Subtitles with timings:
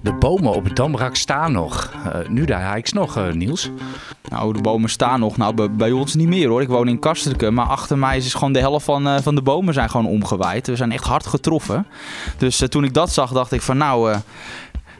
[0.00, 1.92] De bomen op het Damrak staan nog.
[2.06, 3.70] Uh, nu de hikes nog, uh, Niels.
[4.28, 5.36] Nou, de bomen staan nog.
[5.36, 6.62] Nou, bij, ons niet meer hoor.
[6.62, 7.54] Ik woon in Kastrikum.
[7.54, 10.66] Maar achter mij is gewoon de helft van, uh, van de bomen zijn gewoon omgewaaid.
[10.66, 11.86] We zijn echt hard getroffen.
[12.38, 14.16] Dus toen ik dat zag, dacht ik van nou...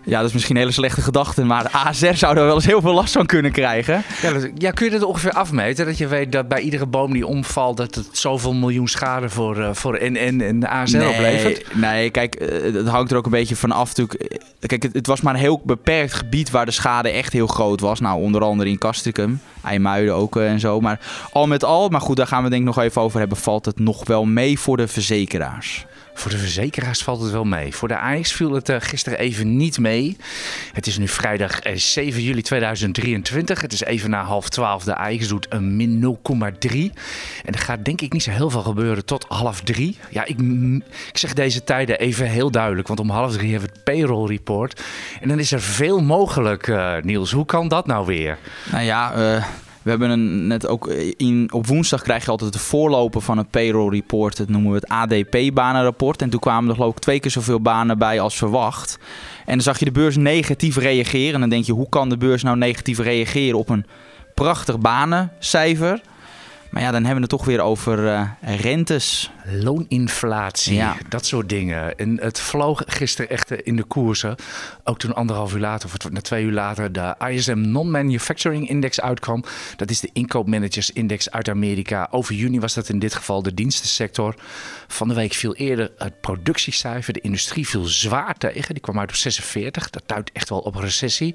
[0.04, 2.80] Ja, dat is misschien een hele slechte gedachte, maar ASR zou er wel eens heel
[2.80, 4.02] veel last van kunnen krijgen.
[4.22, 5.86] Ja, ja, kun je dat ongeveer afmeten?
[5.86, 9.58] Dat je weet dat bij iedere boom die omvalt, dat het zoveel miljoen schade voor,
[9.58, 11.74] uh, voor NN en de ASR nee, oplevert?
[11.74, 13.96] Nee, kijk, het hangt er ook een beetje van af.
[13.96, 14.40] Natuurlijk.
[14.60, 17.80] Kijk, het, het, was maar een heel beperkt gebied waar de schade echt heel groot
[17.80, 18.00] was.
[18.00, 20.80] Nou, onder andere in Castricum, IJmuiden ook uh, en zo.
[20.80, 21.00] Maar
[21.32, 23.64] al met al, maar goed, daar gaan we denk ik nog even over hebben, valt
[23.64, 25.86] het nog wel mee voor de verzekeraars.
[26.14, 27.74] Voor de verzekeraars valt het wel mee.
[27.74, 30.16] Voor de Ajax viel het uh, gisteren even niet mee.
[30.72, 33.60] Het is nu vrijdag 7 juli 2023.
[33.60, 34.84] Het is even na half 12.
[34.84, 36.78] De Ajax doet een min 0,3.
[37.44, 39.98] En er gaat denk ik niet zo heel veel gebeuren tot half 3.
[40.10, 40.40] Ja, ik,
[41.12, 42.88] ik zeg deze tijden even heel duidelijk.
[42.88, 44.82] Want om half 3 hebben we het payroll report.
[45.20, 47.32] En dan is er veel mogelijk, uh, Niels.
[47.32, 48.38] Hoe kan dat nou weer?
[48.70, 49.12] Nou ja...
[49.82, 53.90] We hebben net ook in, op woensdag krijg je altijd de voorloper van een payroll
[53.90, 54.36] report.
[54.36, 56.22] Dat noemen we het ADP-banenrapport.
[56.22, 58.98] En toen kwamen er geloof ik twee keer zoveel banen bij als verwacht.
[59.46, 61.34] En dan zag je de beurs negatief reageren.
[61.34, 63.86] En dan denk je, hoe kan de beurs nou negatief reageren op een
[64.34, 66.00] prachtig banencijfer?
[66.72, 69.30] Maar ja, dan hebben we het toch weer over uh, rentes.
[69.44, 70.96] Looninflatie, ja.
[71.08, 71.98] dat soort dingen.
[71.98, 74.34] En het vloog gisteren echt in de koersen.
[74.84, 79.44] Ook toen anderhalf uur later, of na twee uur later, de ISM Non-Manufacturing Index uitkwam.
[79.76, 82.08] Dat is de inkoopmanagersindex uit Amerika.
[82.10, 84.34] Over juni was dat in dit geval de dienstensector.
[84.88, 87.12] Van de week viel eerder het productiecijfer.
[87.12, 88.74] De industrie viel zwaar tegen.
[88.74, 89.90] Die kwam uit op 46.
[89.90, 91.34] Dat duidt echt wel op een recessie.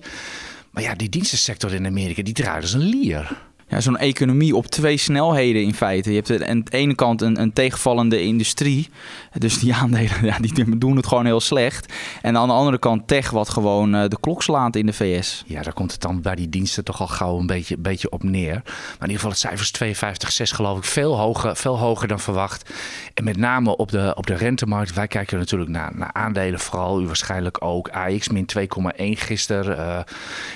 [0.72, 4.66] Maar ja, die dienstensector in Amerika, die draait als een lier ja, zo'n economie op
[4.66, 6.14] twee snelheden in feite.
[6.14, 8.90] Je hebt aan de ene kant een, een tegenvallende industrie.
[9.34, 11.94] Dus die aandelen ja, die doen het gewoon heel slecht.
[12.22, 15.44] En aan de andere kant tech wat gewoon uh, de klok slaat in de VS.
[15.46, 18.24] Ja, daar komt het dan bij die diensten toch al gauw een beetje, beetje op
[18.24, 18.62] neer.
[18.64, 20.84] Maar in ieder geval het cijfer is 52, 6 geloof ik.
[20.84, 22.70] Veel hoger, veel hoger dan verwacht.
[23.14, 24.94] En met name op de, op de rentemarkt.
[24.94, 27.02] Wij kijken natuurlijk naar, naar aandelen vooral.
[27.02, 27.90] U waarschijnlijk ook.
[27.90, 28.66] AX min 2,1
[28.98, 29.78] gisteren.
[29.78, 29.98] Uh,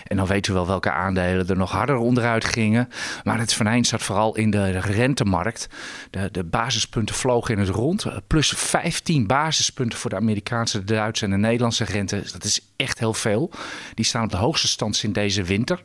[0.08, 2.90] en dan weet u wel welke aandelen er nog harder onderuit gingen.
[3.24, 5.68] Maar het venijn zat vooral in de rentemarkt.
[6.10, 8.06] De, de basispunten vlogen in het rond.
[8.28, 12.24] Plus 15 basispunten voor de Amerikaanse, de Duitse en de Nederlandse rente.
[12.32, 13.52] Dat is echt heel veel.
[13.94, 15.82] Die staan op de hoogste stand in deze winter.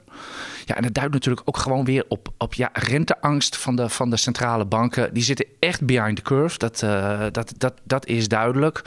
[0.65, 4.11] Ja, en dat duidt natuurlijk ook gewoon weer op, op ja, renteangst van de, van
[4.11, 5.15] de centrale banken.
[5.15, 6.59] Die zitten echt behind the curve.
[6.59, 8.83] Dat, uh, dat, dat, dat is duidelijk.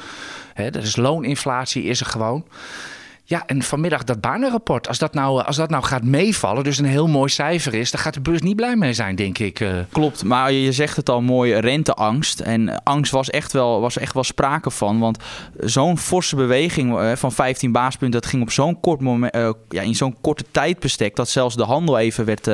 [0.53, 2.45] Hè, looninflatie, is er gewoon.
[3.29, 4.87] Ja, en vanmiddag dat banenrapport.
[4.87, 8.01] Als dat, nou, als dat nou gaat meevallen, dus een heel mooi cijfer is, dan
[8.01, 9.59] gaat de beurs niet blij mee zijn, denk ik.
[9.59, 9.69] Uh.
[9.91, 12.39] Klopt, maar je zegt het al mooi, renteangst.
[12.39, 14.99] En angst was echt wel, was echt wel sprake van.
[14.99, 15.17] Want
[15.59, 19.81] zo'n forse beweging uh, van 15 baaspunten, dat ging op zo'n kort moment, uh, ja,
[19.81, 22.49] in zo'n korte tijdbestek, dat zelfs de handel even werd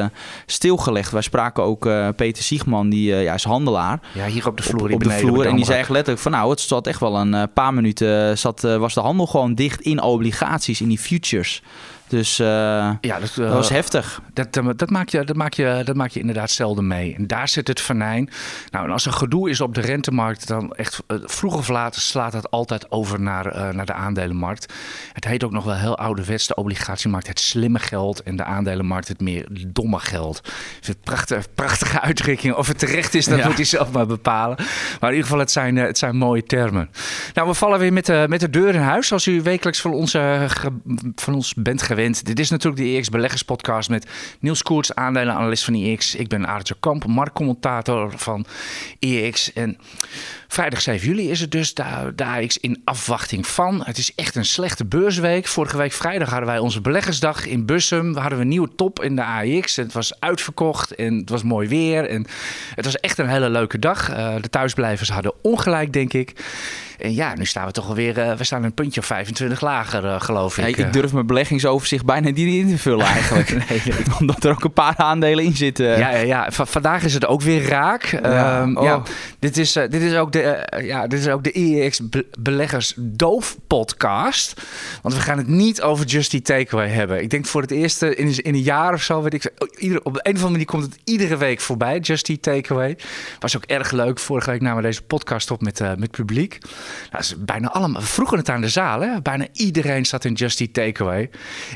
[0.46, 1.12] stilgelegd.
[1.12, 4.00] Wij spraken ook Peter Siegman, die ja, is handelaar.
[4.14, 4.86] Ja, hier op de vloer.
[4.86, 5.46] Op, op de vloer.
[5.46, 8.62] En die zei echt letterlijk van nou, het zat echt wel een paar minuten, zat,
[8.62, 11.62] was de handel gewoon dicht in obligaties in die futures.
[12.08, 12.48] Dus uh,
[13.02, 14.22] ja, dat, uh, dat, was heftig.
[14.34, 17.16] Dat, uh, dat, maak je, dat, maak je, dat maak je inderdaad zelden mee.
[17.16, 18.30] En daar zit het venijn.
[18.72, 22.34] Nou, en als er gedoe is op de rentemarkt, dan echt vroeg of laat slaat
[22.34, 24.74] het altijd over naar, naar de aandelenmarkt.
[25.14, 29.08] Het heet ook nog wel heel ouderwets de obligatiemarkt het slimme geld en de aandelenmarkt
[29.08, 30.42] het meer domme geld.
[30.82, 32.54] Het prachtige, prachtige uitdrukking.
[32.54, 33.48] Of het terecht is, dat ja.
[33.48, 34.56] moet je zelf maar bepalen.
[35.00, 36.90] Maar in ieder geval, het zijn, het zijn mooie termen.
[37.34, 39.12] Nou, we vallen weer met de, met de deur in huis.
[39.12, 40.12] Als u wekelijks van ons,
[41.16, 41.82] van ons bent
[42.14, 44.08] dit is natuurlijk de EX Beleggerspodcast met
[44.40, 46.16] Niels Koerts, aandelenanalist van EX.
[46.16, 48.46] Ik ben Aartje Kamp, marktcommentator van
[49.00, 49.54] EX.
[49.54, 49.78] En
[50.48, 52.14] vrijdag 7 juli is het dus, daar,
[52.60, 53.84] in afwachting van.
[53.84, 55.48] Het is echt een slechte beursweek.
[55.48, 58.14] Vorige week vrijdag hadden wij onze beleggersdag in Bussum.
[58.14, 59.76] We hadden een nieuwe top in de AX.
[59.76, 62.10] Het was uitverkocht en het was mooi weer.
[62.10, 62.26] En
[62.76, 64.10] het was echt een hele leuke dag.
[64.10, 66.34] Uh, de thuisblijvers hadden ongelijk, denk ik.
[67.00, 70.04] En ja, nu staan we toch alweer, uh, we staan een puntje of 25 lager,
[70.04, 70.78] uh, geloof ik.
[70.78, 73.70] Ja, ik durf mijn beleggingsoverzicht bijna niet in te vullen eigenlijk.
[73.70, 73.82] nee.
[74.20, 75.86] Omdat er ook een paar aandelen in zitten.
[75.86, 76.52] Ja, ja, ja.
[76.52, 78.04] V vandaag is het ook weer raak.
[78.06, 78.84] Ja, um, oh.
[78.84, 79.02] ja
[79.40, 82.02] dit, is, dit, is ook de, ja, dit is ook de IEX
[82.40, 84.62] Beleggers Doof podcast.
[85.02, 87.22] Want we gaan het niet over Justy Takeaway hebben.
[87.22, 90.14] Ik denk voor het eerste in, in een jaar of zo, weet ik, ieder, op
[90.14, 92.98] een of andere manier komt het iedere week voorbij, Justy Takeaway.
[93.40, 94.20] Was ook erg leuk.
[94.20, 96.58] Vorige week namen we deze podcast op met, met publiek.
[97.20, 98.02] Is bijna allemaal.
[98.02, 99.22] We vroegen het aan de zaal, hè?
[99.22, 101.30] Bijna iedereen zat in Just Eat Takeaway.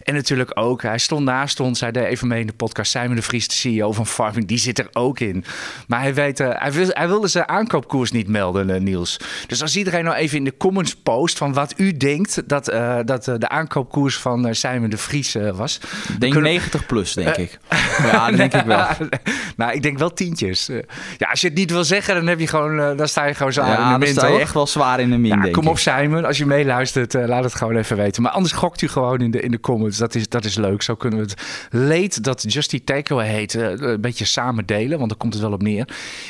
[0.04, 1.80] En natuurlijk ook, hij stond naast ons.
[1.80, 2.92] Hij deed even mee in de podcast.
[2.92, 5.46] Simon de Vries, de CEO van Farming, die zit er ook in.
[5.88, 9.20] Maar hij weet, uh, hij, wil, hij wilde zijn aankoopkoers niet melden, uh, Niels.
[9.48, 13.00] Dus als iedereen nou even in de comments post van wat u denkt dat, uh,
[13.06, 15.80] dat de aankoopkoers van Simon de Vries was.
[16.20, 16.52] Denk kunnen...
[16.52, 17.60] 90 plus, denk ik.
[17.98, 18.86] ja, denk ik wel.
[19.58, 20.70] nou, ik denk wel tientjes.
[21.18, 23.54] ja, als je het niet wil zeggen, dan heb je gewoon, dan sta je gewoon
[23.54, 25.68] zo ja, in de dan sta je echt wel zwaar in de min, ja, Kom
[25.68, 28.22] op Simon, als je meeluistert, laat het gewoon even weten.
[28.22, 29.98] Maar anders gokt u gewoon in de, in de comments.
[29.98, 30.82] Dat is, dat is leuk.
[30.82, 31.42] Zo kunnen we het
[31.72, 34.98] leed dat Justy Takeaway heet, een beetje samen delen.
[34.98, 35.88] Want dan komt het wel op neer.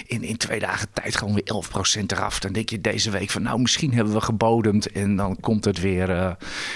[0.08, 1.54] In, in twee dagen tijd gewoon weer
[2.00, 2.40] 11% eraf.
[2.40, 4.92] Dan denk je deze week van, nou, misschien hebben we gebodemd.
[4.92, 6.10] En dan komt het weer.
[6.10, 6.32] Uh,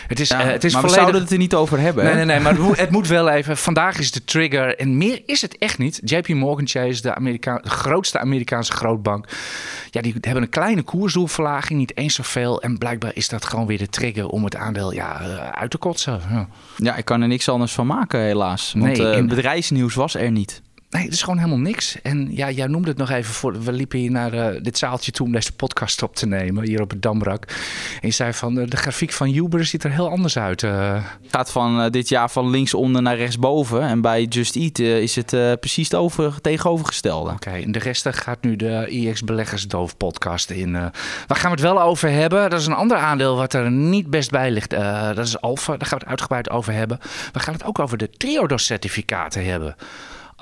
[0.08, 1.00] het is, ja, het is maar volledig...
[1.00, 2.04] we zouden het er niet over hebben.
[2.04, 2.40] Nee, nee, nee.
[2.40, 3.58] Maar het moet, het moet wel even.
[3.58, 4.78] Vandaag is de trigger.
[4.78, 6.02] En meer is het echt niet.
[6.04, 9.28] JP Morgan Chase, de, Amerika de grootste Amerikaanse grootbank.
[9.90, 11.80] Ja, die hebben een kleine koersdoelverlaging.
[11.84, 12.62] Niet eens zoveel.
[12.62, 15.78] En blijkbaar is dat gewoon weer de trigger om het aandeel ja, uh, uit te
[15.78, 16.22] kotsen.
[16.30, 16.48] Ja.
[16.78, 16.96] ja.
[16.96, 18.74] ik kan er niks anders van maken, helaas.
[18.74, 20.62] Want Nee, nee, in- bedrijfsnieuws was er niet.
[20.94, 22.02] Nee, het is gewoon helemaal niks.
[22.02, 23.64] En ja, jij noemde het nog even voor.
[23.64, 26.82] We liepen hier naar uh, dit zaaltje toe om deze podcast op te nemen, hier
[26.82, 27.46] op het Damrak.
[28.02, 30.62] En je zei van uh, de grafiek van Uber ziet er heel anders uit.
[30.62, 30.94] Uh.
[30.94, 33.82] Het gaat van dit jaar van linksonder naar rechtsboven.
[33.82, 37.32] En bij Just Eat is het precies het over, tegenovergestelde.
[37.32, 40.72] Oké, okay, en de rest gaat nu de IX Beleggersdoof podcast in.
[40.72, 40.92] Waar
[41.28, 42.50] gaan we het wel over hebben?
[42.50, 44.70] Dat is een ander aandeel wat er niet best bij ligt.
[44.70, 47.00] Dat is Alfa, daar gaan we het uitgebreid over hebben.
[47.32, 49.76] We gaan het ook over de Triodos-certificaten hebben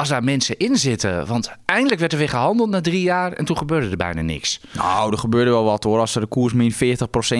[0.01, 1.27] als daar mensen in zitten.
[1.27, 4.59] Want eindelijk werd er weer gehandeld na drie jaar en toen gebeurde er bijna niks.
[4.71, 5.99] Nou, er gebeurde wel wat hoor.
[5.99, 6.77] Als er de koers min 40%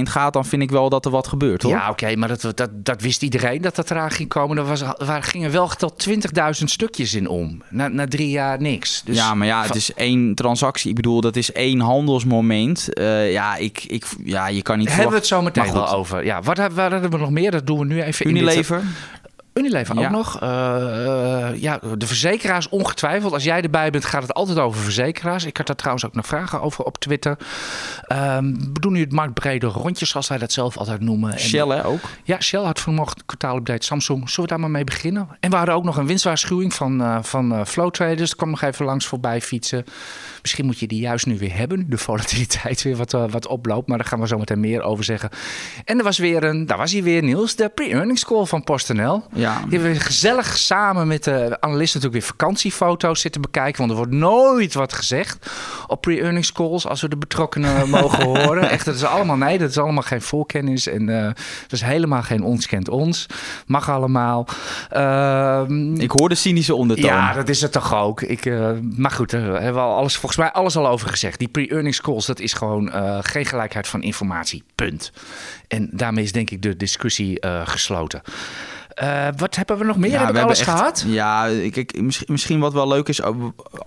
[0.01, 1.71] gaat, dan vind ik wel dat er wat gebeurt hoor.
[1.71, 4.57] Ja, oké, okay, maar dat, dat, dat wist iedereen dat dat eraan ging komen.
[4.57, 7.61] Er was, waar gingen wel geteld 20.000 stukjes in om.
[7.69, 9.01] Na, na drie jaar niks.
[9.05, 10.89] Dus ja, maar ja, het is één transactie.
[10.89, 12.89] Ik bedoel, dat is één handelsmoment.
[12.93, 14.89] Uh, ja, ik, ik, ja, je kan niet...
[14.89, 16.25] Hebben we het zo meteen wel over.
[16.25, 17.51] Ja, wat, wat hebben we nog meer?
[17.51, 18.77] Dat doen we nu even Unilever.
[18.77, 19.20] in dit...
[19.53, 20.41] Unilever ook nog.
[20.43, 23.33] Uh, uh, ja, de verzekeraars ongetwijfeld.
[23.33, 25.45] Als jij erbij bent, gaat het altijd over verzekeraars.
[25.45, 27.37] Ik had daar trouwens ook nog vragen over op Twitter.
[28.11, 31.39] Um, we doen nu het marktbrede rondje, zoals wij dat zelf altijd noemen.
[31.39, 31.99] Shell hè, ook?
[32.23, 34.29] Ja, Shell had vanochtend kwartaalupdate Samsung.
[34.29, 35.27] Zullen we daar maar mee beginnen?
[35.39, 38.29] En we hadden ook nog een winstwaarschuwing van, uh, van Flow Traders.
[38.29, 39.85] Dat kwam nog even langs voorbij fietsen.
[40.41, 41.85] Misschien moet je die juist nu weer hebben.
[41.89, 43.87] De volatiliteit weer wat, wat oploopt.
[43.87, 45.29] Maar daar gaan we zo meteen meer over zeggen.
[45.85, 49.23] En er was weer een, daar was hij weer Niels, de pre-earnings call van PostNL.
[49.33, 49.59] Ja.
[49.59, 53.77] Die hebben we gezellig samen met de analisten natuurlijk weer vakantiefoto's zitten bekijken.
[53.77, 55.51] Want er wordt nooit wat gezegd
[55.91, 58.69] op pre-earnings calls als we de betrokkenen mogen horen.
[58.69, 60.87] Echt, dat is allemaal nee, dat is allemaal geen voorkennis.
[60.87, 63.25] En uh, dat is helemaal geen ons kent ons.
[63.65, 64.47] Mag allemaal.
[64.95, 65.63] Uh,
[65.97, 67.05] ik hoor de cynische ondertoon.
[67.05, 68.21] Ja, dat is het toch ook.
[68.21, 71.39] Ik, uh, maar goed, daar hebben we al alles, volgens mij alles al over gezegd.
[71.39, 74.63] Die pre-earnings calls, dat is gewoon uh, geen gelijkheid van informatie.
[74.75, 75.11] Punt.
[75.67, 78.21] En daarmee is denk ik de discussie gesloten.
[79.01, 80.11] Uh, wat hebben we nog meer?
[80.11, 81.03] Ja, hebben we alles echt, gehad?
[81.07, 83.35] Ja, kijk, misschien, misschien wat wel leuk is als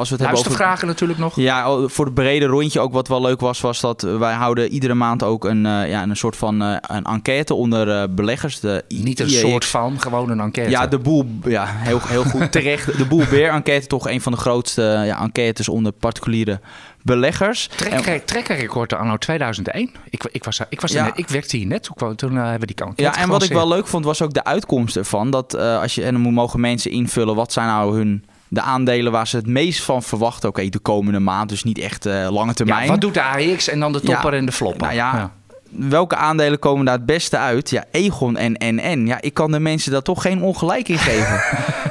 [0.09, 0.53] we het hebben over...
[0.53, 1.37] vragen natuurlijk nog.
[1.37, 4.95] Ja, voor het brede rondje ook wat wel leuk was, was dat wij houden iedere
[4.95, 8.61] maand ook een, uh, ja, een soort van uh, een enquête onder beleggers.
[8.61, 9.41] De Niet een IEX.
[9.41, 10.71] soort van, gewoon een enquête.
[10.71, 12.99] Ja, de boel, ja, heel, heel goed terecht.
[12.99, 16.61] De boel beer enquête, toch een van de grootste ja, enquêtes onder particuliere
[17.05, 17.67] beleggers.
[17.67, 19.91] Trek, trekkerrecord anno 2001.
[20.11, 21.05] Ik, ik, was, ik, was ja.
[21.05, 23.01] net, ik werkte hier net, toen, toen uh, hebben we die kant.
[23.01, 25.31] Ja, en wat ik wel leuk vond, was ook de uitkomst ervan.
[25.31, 29.13] Dat uh, als je, en dan mogen mensen invullen, wat zijn nou hun de aandelen
[29.13, 30.49] waar ze het meest van verwachten.
[30.49, 32.85] Oké, okay, de komende maand, dus niet echt uh, lange termijn.
[32.85, 34.81] Ja, wat doet de AX en dan de topper ja, en de flopper?
[34.81, 35.33] Nou ja, ja
[35.77, 37.71] welke aandelen komen daar het beste uit?
[37.71, 39.07] Ja, Egon en NN.
[39.07, 41.41] Ja, ik kan de mensen daar toch geen ongelijk in geven.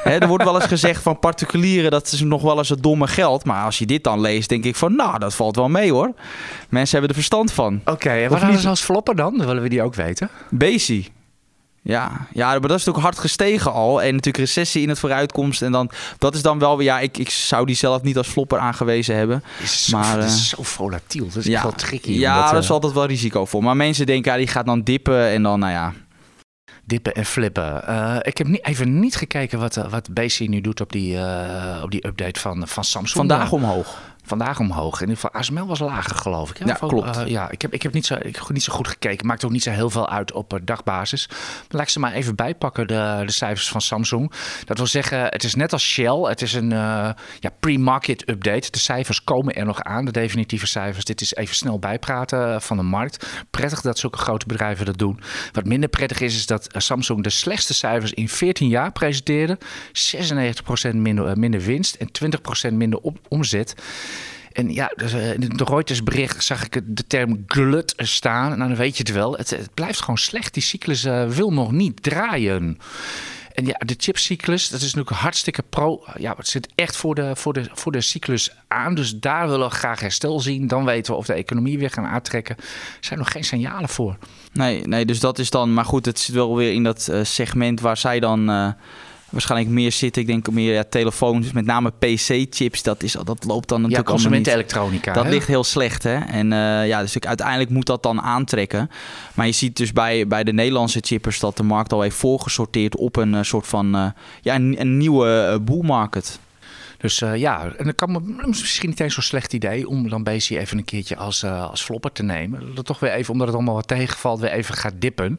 [0.04, 3.06] He, er wordt wel eens gezegd van particulieren, dat is nog wel eens het domme
[3.06, 3.44] geld.
[3.44, 6.12] Maar als je dit dan leest, denk ik van, nou, dat valt wel mee hoor.
[6.68, 7.80] Mensen hebben er verstand van.
[7.80, 9.36] Oké, okay, en wat ze als flopper dan?
[9.36, 10.28] Dan willen we die ook weten.
[10.50, 11.13] Bezi.
[11.86, 14.02] Ja, ja, maar dat is natuurlijk hard gestegen al.
[14.02, 15.62] En natuurlijk recessie in het vooruitkomst.
[15.62, 16.86] En dan, dat is dan wel weer...
[16.86, 19.42] Ja, ik, ik zou die zelf niet als flopper aangewezen hebben.
[19.62, 21.26] Is zo, maar, is zo volatiel.
[21.26, 22.12] Dat is ja, wel tricky.
[22.12, 23.60] Ja, dat, dat is altijd wel risicovol.
[23.60, 25.28] Maar mensen denken, ja, die gaat dan dippen.
[25.28, 25.92] En dan, nou ja...
[26.86, 27.82] Dippen en flippen.
[27.88, 31.18] Uh, ik heb niet, even niet gekeken wat, wat BC nu doet op die,
[31.82, 33.28] op die update van, van Samsung.
[33.28, 34.94] Vandaag omhoog vandaag omhoog.
[35.00, 36.56] In ieder geval, ASML was lager, geloof ik.
[36.56, 36.64] Hè?
[36.64, 37.16] Ja, klopt.
[37.16, 39.26] Uh, ja, ik heb, ik heb niet, zo, ik heb niet zo goed gekeken.
[39.26, 41.26] Maakt ook niet zo heel veel uit op uh, dagbasis.
[41.28, 44.32] Maar laat ik ze maar even bijpakken, de, de cijfers van Samsung.
[44.64, 46.20] Dat wil zeggen, het is net als Shell.
[46.20, 48.70] Het is een uh, ja, pre-market update.
[48.70, 51.04] De cijfers komen er nog aan, de definitieve cijfers.
[51.04, 53.26] Dit is even snel bijpraten van de markt.
[53.50, 55.20] Prettig dat zulke grote bedrijven dat doen.
[55.52, 59.58] Wat minder prettig is, is dat Samsung de slechtste cijfers in 14 jaar presenteerde.
[59.92, 62.08] 96% minder, minder winst en
[62.70, 63.74] 20% minder op, omzet.
[64.54, 68.58] En ja, dus, in de Reuters bericht zag ik de term glut staan.
[68.58, 69.32] Nou, dan weet je het wel.
[69.36, 70.54] Het, het blijft gewoon slecht.
[70.54, 72.78] Die cyclus wil nog niet draaien.
[73.54, 76.04] En ja, de chipcyclus, dat is natuurlijk hartstikke pro.
[76.18, 78.94] Ja, het zit echt voor de, voor, de, voor de cyclus aan.
[78.94, 80.66] Dus daar willen we graag herstel zien.
[80.66, 82.56] Dan weten we of de economie weer gaan aantrekken.
[82.56, 82.64] Er
[83.00, 84.16] zijn nog geen signalen voor.
[84.52, 85.74] Nee, nee, dus dat is dan...
[85.74, 88.74] Maar goed, het zit wel weer in dat uh, segment waar zij dan...
[89.34, 90.22] waarschijnlijk meer zitten.
[90.22, 92.82] Ik denk meer ja, telefoons, met name PC-chips.
[92.82, 95.12] Dat, is, dat loopt dan natuurlijk ja, consumentenelektronica.
[95.12, 96.14] Dat ligt heel slecht, hè?
[96.14, 98.90] En uh, ja, dus uiteindelijk moet dat dan aantrekken.
[99.34, 102.96] Maar je ziet dus bij, bij de Nederlandse chippers dat de markt al heeft voorgesorteerd
[102.96, 104.06] op een uh, soort van uh,
[104.42, 106.38] ja, een, een nieuwe uh, market.
[107.04, 110.22] Dus uh, ja, en dan kan me misschien niet eens zo'n slecht idee om dan
[110.22, 112.74] Bezi even een keertje als, uh, als flopper te nemen.
[112.74, 115.38] Dat toch weer even, omdat het allemaal wat tegenvalt, weer even gaat dippen.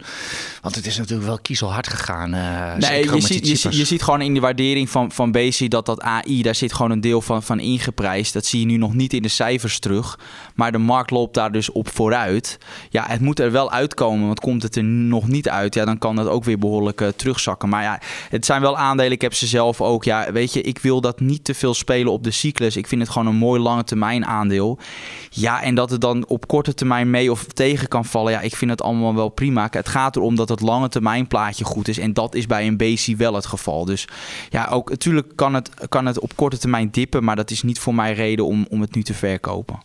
[0.62, 2.34] Want het is natuurlijk wel kiezelhard gegaan.
[2.34, 5.86] Uh, nee, je ziet, je, je, ziet gewoon in de waardering van, van Bezi dat
[5.86, 8.32] dat AI, daar zit gewoon een deel van, van ingeprijsd.
[8.32, 10.18] Dat zie je nu nog niet in de cijfers terug.
[10.54, 12.58] Maar de markt loopt daar dus op vooruit.
[12.90, 15.98] Ja, het moet er wel uitkomen, want komt het er nog niet uit, ja, dan
[15.98, 17.68] kan dat ook weer behoorlijk terugzakken.
[17.68, 20.04] Maar ja, het zijn wel aandelen, ik heb ze zelf ook.
[20.04, 22.76] Ja, weet je, ik wil dat niet te veel spelen op de cyclus.
[22.76, 24.78] Ik vind het gewoon een mooi lange termijn aandeel.
[25.30, 28.32] Ja, en dat het dan op korte termijn mee of tegen kan vallen.
[28.32, 29.68] Ja, ik vind het allemaal wel prima.
[29.70, 31.98] Het gaat erom dat het lange termijn plaatje goed is.
[31.98, 33.84] En dat is bij een BC wel het geval.
[33.84, 34.08] Dus
[34.50, 37.24] ja, ook natuurlijk kan het, kan het op korte termijn dippen.
[37.24, 39.78] Maar dat is niet voor mij reden om, om het nu te verkopen.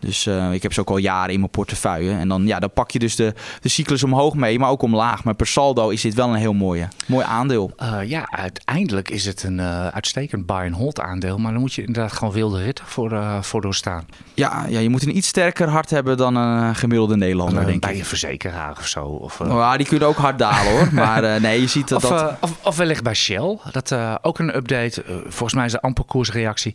[0.00, 2.10] Dus uh, ik heb ze ook al jaren in mijn portefeuille.
[2.10, 5.24] En dan, ja, dan pak je dus de, de cyclus omhoog mee, maar ook omlaag.
[5.24, 7.72] Maar per saldo is dit wel een heel mooie, mooi aandeel.
[7.82, 11.38] Uh, ja, uiteindelijk is het een uh, uitstekend buy-and-hold aandeel.
[11.38, 14.06] Maar dan moet je inderdaad gewoon wilde ritten voor, voor doorstaan.
[14.34, 17.92] Ja, ja, je moet een iets sterker hart hebben dan een gemiddelde Nederlander, denk bij
[17.92, 17.98] ik.
[17.98, 19.04] een verzekeraar of zo.
[19.04, 20.88] Of, oh, ja, die kunnen ook hard dalen hoor.
[21.04, 22.04] maar nee, je ziet dat...
[22.04, 22.36] Of, dat...
[22.40, 23.58] of, of wellicht bij Shell.
[23.72, 25.04] Dat ook een update.
[25.22, 26.74] volgens mij is de amper koersreactie.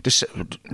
[0.00, 0.24] Dus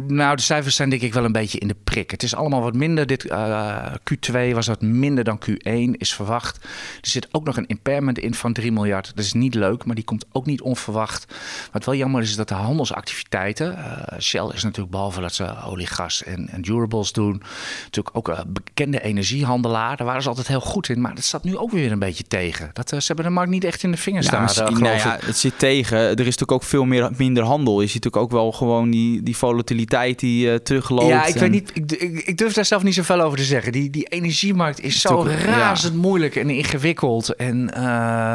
[0.06, 2.10] nou, de cijfers zijn denk ik wel een beetje in de prik.
[2.10, 3.06] Het is allemaal wat minder.
[3.06, 6.56] Dit, uh, Q2 was wat minder dan Q1, is verwacht.
[7.00, 9.12] Er zit ook nog een impairment in van 3 miljard.
[9.14, 11.34] Dat is niet leuk, maar die komt ook niet onverwacht.
[11.72, 13.74] Wat wel jammer is, is dat de handelsactiviteiten...
[13.78, 17.42] Uh, Shell is natuurlijk, behalve dat ze olie, gas en, en durables doen...
[17.84, 19.96] natuurlijk ook een bekende energiehandelaar.
[19.96, 21.00] Daar waren ze altijd heel goed in.
[21.00, 22.70] Maar dat staat nu ook weer een beetje tegen.
[22.72, 25.18] Dat, uh, ze hebben de markt niet echt in de vingers ja, staan, nou ja,
[25.20, 25.98] Het zit tegen.
[25.98, 27.80] Er is natuurlijk ook veel meer, minder handel.
[27.80, 31.08] Je ziet natuurlijk ook wel gewoon die, die volatiliteit die terugloopt.
[31.08, 31.40] Ja, ik en...
[31.40, 31.72] weet niet...
[31.74, 33.72] Ik, ik, ik, durf daar zelf niet zoveel over te zeggen.
[33.72, 36.00] Die, die energiemarkt is zo ook, razend ja.
[36.00, 37.34] moeilijk en ingewikkeld.
[37.34, 38.34] En uh,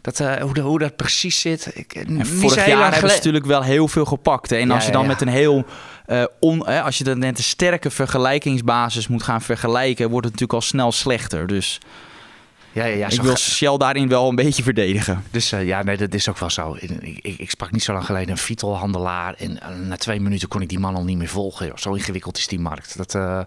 [0.00, 1.70] dat, uh, hoe, de, hoe dat precies zit.
[1.74, 4.50] Ik, en vorig jaar hebben ze natuurlijk wel heel veel gepakt.
[4.50, 4.56] Hè?
[4.56, 5.08] En ja, als je dan ja.
[5.08, 5.64] met een heel...
[6.06, 10.10] Uh, on, als je dan net een sterke vergelijkingsbasis moet gaan vergelijken...
[10.10, 11.46] wordt het natuurlijk al snel slechter.
[11.46, 11.80] Dus...
[12.74, 15.24] Ja, ja, ja, ik wil Shell daarin wel een beetje verdedigen.
[15.30, 16.76] Dus uh, ja, nee, dat is ook wel zo.
[16.78, 16.90] Ik,
[17.22, 19.34] ik, ik sprak niet zo lang geleden een Vitol-handelaar.
[19.34, 21.72] En uh, na twee minuten kon ik die man al niet meer volgen.
[21.74, 22.96] Zo ingewikkeld is die markt.
[22.96, 23.40] Dat, uh,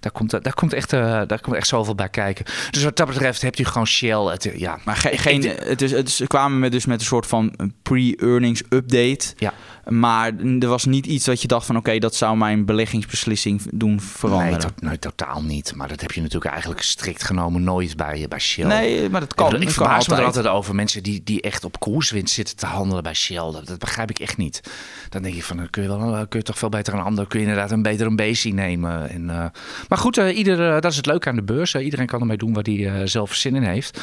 [0.00, 2.44] daar, komt, daar, komt echt, daar komt echt zoveel bij kijken.
[2.70, 4.20] Dus wat dat betreft hebt u gewoon Shell.
[4.20, 4.78] Het, ja.
[4.84, 8.62] Maar ge geen, het is, het is, kwamen met, dus met een soort van pre-earnings
[8.68, 9.26] update.
[9.36, 9.52] Ja.
[9.88, 11.76] Maar er was niet iets wat je dacht van...
[11.76, 14.58] oké, okay, dat zou mijn beleggingsbeslissing doen veranderen.
[14.58, 15.74] Nee, to nee, totaal niet.
[15.74, 18.66] Maar dat heb je natuurlijk eigenlijk strikt genomen nooit bij, bij Shell.
[18.66, 19.54] Nee, maar dat kan.
[19.54, 22.66] Ik, ik verbaas me er altijd over mensen die, die echt op koerswinst zitten te
[22.66, 23.50] handelen bij Shell.
[23.52, 24.60] Dat, dat, begrijp ik echt niet.
[25.08, 27.26] Dan denk ik van, dan kun je, wel, kun je toch veel beter een ander...
[27.26, 29.10] kun je inderdaad een beter een nemen.
[29.10, 29.44] En, uh,
[29.88, 31.74] maar goed, uh, ieder, dat is het leuke aan de beurs.
[31.74, 34.00] iedereen kan ermee doen waar hij zelf zin in heeft.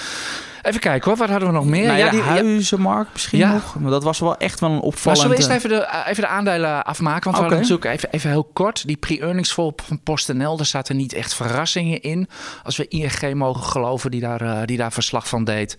[0.66, 1.88] Even kijken hoor, wat hadden we nog meer?
[1.88, 3.54] Nou ja, die huizenmarkt misschien ja.
[3.54, 3.80] nog.
[3.80, 5.06] Maar dat was wel echt wel een opvallend...
[5.06, 7.24] Maar zullen we eerst even de, even de aandelen afmaken?
[7.24, 7.50] Want okay.
[7.50, 8.88] we hadden natuurlijk even, even heel kort.
[8.88, 12.28] Die pre-earnings vol van PostNL, daar zaten niet echt verrassingen in.
[12.64, 15.78] Als we ING mogen geloven, die daar, die daar verslag van deed.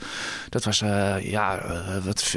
[0.48, 1.70] Dat was, uh, ja, uh,
[2.04, 2.36] wat,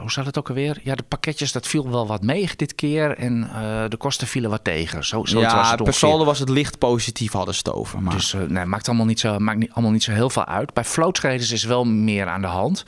[0.00, 0.80] hoe zat het ook alweer?
[0.82, 3.16] Ja, de pakketjes, dat viel wel wat mee dit keer.
[3.18, 3.48] En
[3.88, 5.04] de kosten vielen wat tegen.
[5.04, 8.02] Zo, zo ja, was het per saldo was het licht positief hadden ze over.
[8.02, 8.14] Maar...
[8.14, 10.72] Dus nee, maakt allemaal niet zo, maakt niet, allemaal niet zo heel veel uit.
[10.72, 12.84] Bij flow traders is wel meer aan de hand.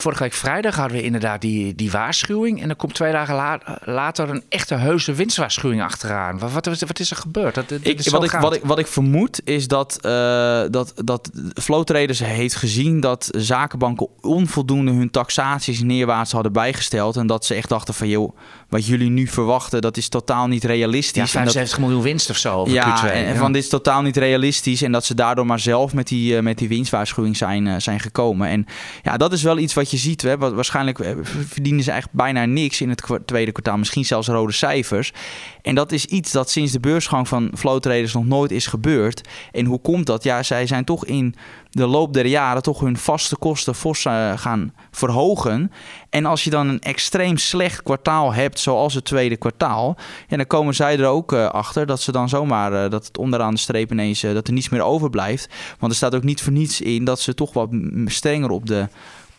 [0.00, 2.60] Vorige week vrijdag hadden we inderdaad die, die waarschuwing.
[2.60, 6.38] En dan komt twee dagen la later een echte heuse winstwaarschuwing achteraan.
[6.38, 7.54] Wat, wat, wat is er gebeurd?
[7.54, 10.10] Dat, dat ik, wat, ik, wat, ik, wat ik vermoed is dat, uh,
[10.70, 17.16] dat, dat Flow Traders heeft gezien dat zakenbanken onvoldoende hun taxaties neerwaarts hadden bijgesteld.
[17.16, 18.36] En dat ze echt dachten van joh,
[18.70, 21.32] wat jullie nu verwachten, dat is totaal niet realistisch.
[21.32, 22.64] Ja, 75 dat, miljoen winst of zo.
[22.68, 24.82] Ja, Q2, en, van dit is totaal niet realistisch.
[24.82, 28.00] En dat ze daardoor maar zelf met die, uh, met die winstwaarschuwing zijn, uh, zijn
[28.00, 28.48] gekomen.
[28.48, 28.66] En
[29.02, 32.22] ja, dat is wel iets wat wat je ziet, hè, waarschijnlijk eh, verdienen ze eigenlijk
[32.22, 33.78] bijna niks in het tweede kwartaal.
[33.78, 35.12] Misschien zelfs rode cijfers.
[35.62, 39.28] En dat is iets dat sinds de beursgang van flow traders nog nooit is gebeurd.
[39.52, 40.22] En hoe komt dat?
[40.22, 41.34] Ja, zij zijn toch in
[41.70, 45.72] de loop der jaren toch hun vaste kosten fors uh, gaan verhogen.
[46.10, 49.96] En als je dan een extreem slecht kwartaal hebt, zoals het tweede kwartaal,
[50.28, 53.18] ja, dan komen zij er ook uh, achter dat ze dan zomaar uh, dat het
[53.18, 55.48] onderaan de streep ineens dat er niets meer overblijft.
[55.78, 57.68] Want er staat ook niet voor niets in dat ze toch wat
[58.06, 58.88] strenger op de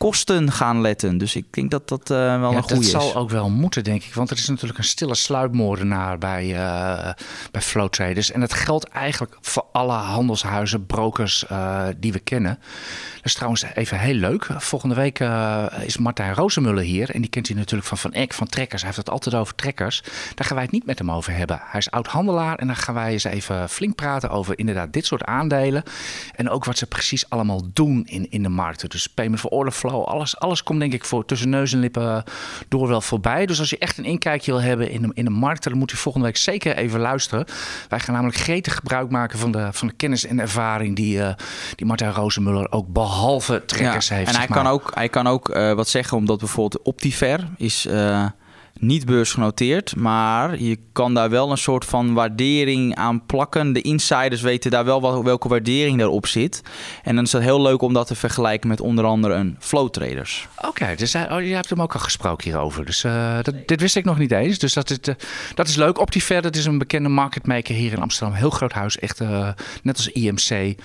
[0.02, 1.18] kosten gaan letten.
[1.18, 2.92] Dus ik denk dat dat uh, wel een goede is.
[2.92, 4.14] Dat zal ook wel moeten, denk ik.
[4.14, 7.14] Want er is natuurlijk een stille sluipmoordenaar bij, uh,
[7.52, 8.32] bij flow traders.
[8.32, 12.60] En dat geldt eigenlijk voor alle handelshuizen, brokers uh, die we kennen.
[13.16, 14.48] Dat is trouwens even heel leuk.
[14.58, 15.20] Volgende week
[15.86, 17.10] is Martijn Rozenmuller hier.
[17.10, 18.82] En die kent u natuurlijk van Van Eck, van Trekkers.
[18.82, 20.04] Hij heeft het altijd over trekkers.
[20.36, 21.62] Daar gaan wij het niet met hem over hebben.
[21.64, 22.56] Hij is oud-handelaar.
[22.56, 25.84] En dan gaan wij eens even flink praten over inderdaad dit soort aandelen.
[26.36, 28.90] En ook wat ze precies allemaal doen in, in de markten.
[28.90, 32.24] Dus payment for order flow alles, alles komt denk ik voor tussen neus en lippen
[32.68, 33.46] door wel voorbij.
[33.46, 35.92] Dus als je echt een inkijkje wil hebben in de, in de markt, dan moet
[35.92, 37.46] u volgende week zeker even luisteren.
[37.90, 41.34] Wij gaan namelijk gretig gebruik maken van de, van de kennis en ervaring die, uh,
[41.76, 44.30] die Martijn Rozenmuller ook behalve trekkers heeft.
[44.30, 47.86] En hij kan ook, hij kan ook uh, wat zeggen, omdat bijvoorbeeld Optiver is...
[47.86, 48.26] Uh,
[48.82, 53.74] niet beursgenoteerd, maar je kan daar wel een soort van waardering aan plakken.
[53.74, 56.62] De insiders weten daar wel wat, welke waardering daarop zit.
[57.04, 59.90] En dan is het heel leuk om dat te vergelijken met onder andere een flow
[59.90, 60.48] traders.
[60.68, 62.86] Oké, dus oh, je hebt hem ook al gesproken hierover.
[62.86, 64.60] Dus uh, dat, dit wist ik nog niet eens.
[64.60, 65.16] Dus dat is, uh,
[65.56, 66.00] dat is leuk.
[66.00, 68.36] Optiver, dat is een bekende marketmaker hier in Amsterdam.
[68.36, 69.50] Heel groot huis, echt uh,
[69.84, 70.76] net als IMC.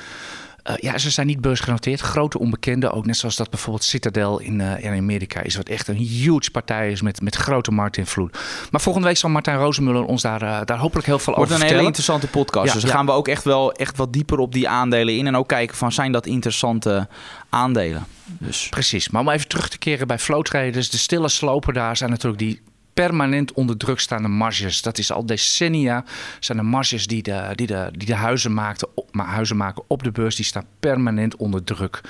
[0.71, 2.01] Uh, ja, ze zijn niet beursgenoteerd.
[2.01, 5.57] Grote onbekende, ook net zoals dat bijvoorbeeld Citadel in, uh, in Amerika is.
[5.57, 8.39] Wat echt een huge partij is met, met grote marktinvloed.
[8.71, 11.47] Maar volgende week zal Martijn Rozenmuller ons daar, uh, daar hopelijk heel veel Wordt over
[11.47, 11.67] vertellen.
[11.67, 12.67] een hele interessante podcast.
[12.67, 12.97] Ja, dus dan ja.
[12.97, 15.27] gaan we ook echt wel echt wat dieper op die aandelen in.
[15.27, 17.09] En ook kijken van, zijn dat interessante
[17.49, 18.07] aandelen?
[18.25, 18.69] Dus.
[18.69, 19.09] Precies.
[19.09, 20.91] Maar om even terug te keren bij flow traders.
[20.91, 22.61] De stille slopen daar zijn natuurlijk die
[23.03, 24.83] permanent onder druk staande marges.
[24.83, 26.05] Dat is al decennia.
[26.41, 29.83] Zijn de marges die de, die de, die de huizen, maakten, op, maar huizen maken
[29.87, 32.01] op de beurs, die staan permanent onder druk.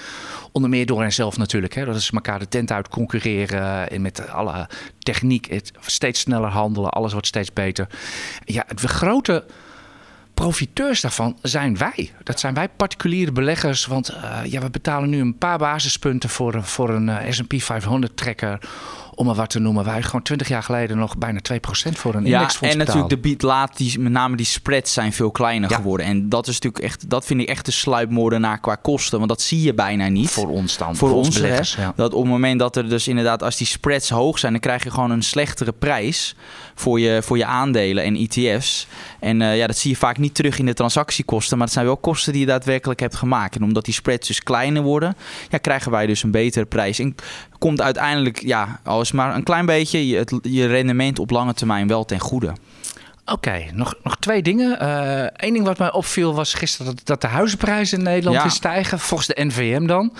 [0.53, 1.75] Onder meer door henzelf natuurlijk.
[1.75, 1.85] Hè.
[1.85, 6.91] Dat is elkaar de tent uit concurreren en met alle techniek, het steeds sneller handelen,
[6.91, 7.87] alles wordt steeds beter.
[8.45, 9.45] Ja, het grote
[10.35, 12.13] profiteurs daarvan zijn wij.
[12.23, 13.87] Dat zijn wij particuliere beleggers.
[13.87, 18.17] Want uh, ja, we betalen nu een paar basispunten voor, voor een uh, S&P 500
[18.17, 18.59] trekker
[19.17, 19.85] om maar wat te noemen.
[19.85, 21.59] Wij gewoon 20 jaar geleden nog bijna 2%
[21.93, 25.13] voor een ja, indexfonds en natuurlijk de beat laat, die, met name die spreads zijn
[25.13, 25.77] veel kleiner ja.
[25.77, 26.07] geworden.
[26.07, 29.19] En dat is natuurlijk echt, dat vind ik echt de sluipmoordenaar qua kosten.
[29.19, 30.31] Want dat zie je bijna niet.
[30.31, 30.97] Voor ons dan.
[30.97, 31.93] Voor, voor ons, ons beleggers, hè, ja.
[31.97, 34.85] Dat op het moment dat er dus inderdaad, als die spreads hoog zijn, dan krijg
[34.85, 36.35] je gewoon een slechtere prijs
[36.75, 38.87] voor je, voor je aandelen en ETF's.
[39.27, 41.57] En uh, ja, dat zie je vaak niet terug in de transactiekosten.
[41.57, 43.57] Maar het zijn wel kosten die je daadwerkelijk hebt gemaakt.
[43.57, 45.17] En omdat die spreads dus kleiner worden,
[45.51, 46.99] ja, krijgen wij dus een betere prijs.
[46.99, 47.15] En
[47.59, 52.05] komt uiteindelijk, ja, al is maar een klein beetje je rendement op lange termijn wel
[52.05, 52.53] ten goede.
[53.29, 54.85] Oké, okay, nog, nog twee dingen.
[54.87, 58.43] Eén uh, ding wat mij opviel was gisteren dat, dat de huizenprijzen in Nederland Ja.
[58.43, 58.99] weer stijgen.
[58.99, 60.13] Volgens de NVM dan.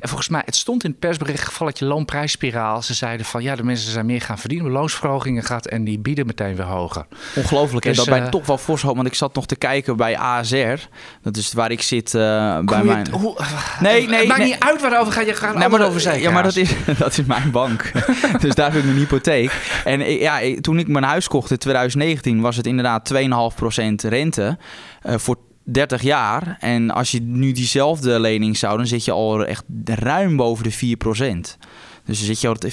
[0.00, 2.82] En volgens mij, het stond in het persbericht gevalletje loonprijsspiraal.
[2.82, 4.70] Ze zeiden van ja, de mensen zijn meer gaan verdienen.
[4.70, 7.06] Loonsverhogingen gaat en die bieden meteen weer hoger.
[7.34, 7.84] Ongelooflijk.
[7.84, 8.82] Dus, en dat bij eh, toch wel fors.
[8.82, 10.88] Want ik zat nog te kijken bij ASR.
[11.22, 12.20] Dat is waar ik zit eh,
[12.58, 13.10] bij je mijn...
[13.10, 13.36] hoe-
[13.80, 14.48] Nee, nee, het maakt nee.
[14.48, 17.18] niet uit waarover ga je gaat Nee, maar over dat, ja, maar dat is, dat
[17.18, 17.90] is mijn bank.
[18.40, 19.80] dus daar heb ik mijn hypotheek.
[19.84, 24.58] En ja, toen ik mijn huis kocht in 2019 was het inderdaad 2,5% rente
[25.02, 26.56] eh, voor 30 jaar.
[26.60, 30.72] En als je nu diezelfde lening zou, dan zit je al echt ruim boven de
[30.72, 31.56] 4%.
[32.04, 32.64] Dus dan zit je al op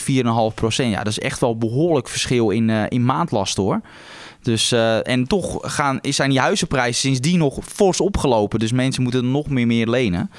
[0.56, 0.90] 4,5%.
[0.90, 3.82] Ja, dat is echt wel behoorlijk verschil in, eh, in maandlast hoor.
[4.42, 8.60] Dus, eh, en toch gaan, zijn die huizenprijzen sindsdien nog fors opgelopen.
[8.60, 10.32] Dus mensen moeten nog meer, meer lenen.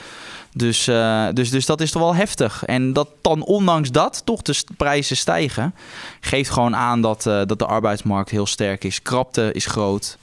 [0.56, 2.64] Dus, eh, dus, dus dat is toch wel heftig.
[2.64, 5.74] En dat dan ondanks dat toch de prijzen stijgen,
[6.20, 9.02] geeft gewoon aan dat, eh, dat de arbeidsmarkt heel sterk is.
[9.02, 10.18] Krapte is groot.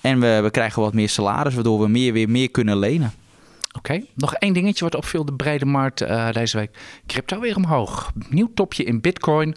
[0.00, 3.12] En we, we krijgen wat meer salaris, waardoor we meer, weer meer kunnen lenen.
[3.76, 5.24] Oké, nog één dingetje wat opviel.
[5.24, 6.78] De brede markt eh, deze week.
[7.06, 8.10] Crypto weer omhoog.
[8.28, 9.56] Nieuw topje in bitcoin.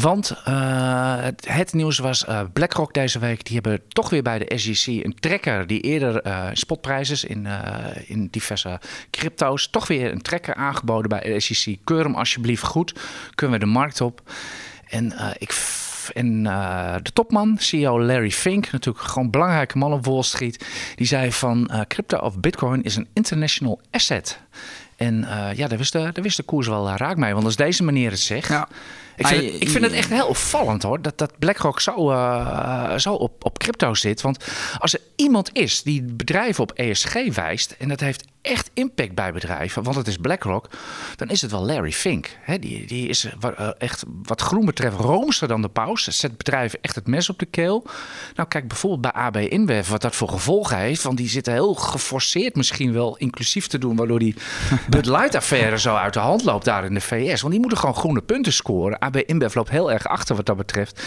[0.00, 3.44] Want eh, het, nieuws was eh, BlackRock deze week.
[3.44, 7.46] Die hebben toch weer bij de SEC een trekker die eerder eh spotprijs is in,
[7.46, 8.80] eh, in diverse
[9.10, 9.70] crypto's.
[9.70, 11.76] Toch weer een trekker aangeboden bij de SEC.
[11.84, 12.94] Keur hem alsjeblieft goed.
[13.34, 14.22] Kunnen we de markt op.
[14.88, 15.52] En eh, ik
[16.14, 21.06] en eh, de topman, CEO Larry Fink, natuurlijk gewoon belangrijke man op Wall Street, die
[21.06, 24.40] zei van eh, crypto of bitcoin is een international asset.
[24.96, 27.32] En uh, ja, daar wist, de, daar wist de koers wel raak mee.
[27.32, 28.48] Want als deze manier het zegt...
[28.48, 28.68] Ja.
[29.18, 32.96] Ik vind, het, ik vind het echt heel opvallend hoor, dat, dat BlackRock zo, uh,
[32.96, 34.20] zo op, op crypto zit.
[34.20, 34.44] Want
[34.78, 39.32] als er iemand is die bedrijven op ESG wijst, en dat heeft echt impact bij
[39.32, 40.68] bedrijven, want het is BlackRock,
[41.16, 42.36] dan is het wel Larry Fink.
[42.40, 46.04] He, die, die is uh, echt wat groen betreft roomser dan de paus.
[46.04, 47.86] Zet bedrijven echt het mes op de keel.
[48.34, 51.02] Nou, kijk bijvoorbeeld bij AB InBev, wat dat voor gevolgen heeft.
[51.02, 54.34] Want die zitten heel geforceerd misschien wel inclusief te doen, waardoor die
[54.90, 57.40] Bud Light-affaire zo uit de hand loopt daar in de VS.
[57.40, 59.00] Want die moeten gewoon groene punten scoren.
[59.08, 61.02] AB InBev loopt heel erg achter wat dat betreft.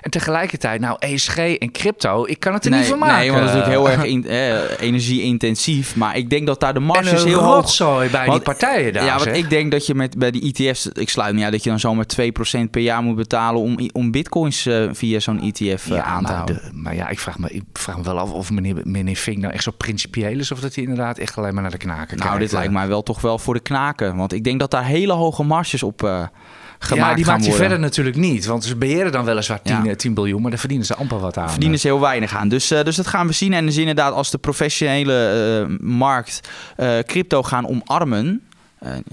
[0.00, 3.16] En tegelijkertijd, nou, ESG en crypto, ik kan het er niet van maken.
[3.16, 5.96] Nee, want het is natuurlijk heel erg in, eh, energie-intensief.
[5.96, 8.10] Maar ik denk dat daar de marges heel hoog...
[8.10, 9.04] bij die partijen daar.
[9.04, 10.88] Ja, want ik denk dat je met bij die ETF's...
[10.92, 13.60] Ik sluit niet uit dat je dan zomaar 2% per jaar moet betalen...
[13.60, 16.54] om, om bitcoins uh, via zo'n ETF uh, ja, aan te maar houden.
[16.56, 19.38] De, maar ja, ik vraag, me, ik vraag me wel af of meneer, meneer Fink
[19.38, 20.52] nou echt zo principieel is...
[20.52, 22.24] of dat hij inderdaad echt alleen maar naar de knaken nou, kijkt.
[22.24, 24.16] Nou, dit lijkt mij wel toch wel voor de knaken.
[24.16, 26.02] Want ik denk dat daar hele hoge marges op...
[26.02, 26.26] Uh,
[26.88, 28.46] ja, die maakt je verder natuurlijk niet.
[28.46, 29.94] Want ze beheren dan weliswaar 10, ja.
[29.94, 31.50] 10 biljoen, maar daar verdienen ze amper wat aan.
[31.50, 32.48] Verdienen ze heel weinig aan.
[32.48, 33.52] Dus, uh, dus dat gaan we zien.
[33.52, 36.40] En dus inderdaad, als de professionele uh, markt
[36.76, 38.42] uh, crypto gaan omarmen.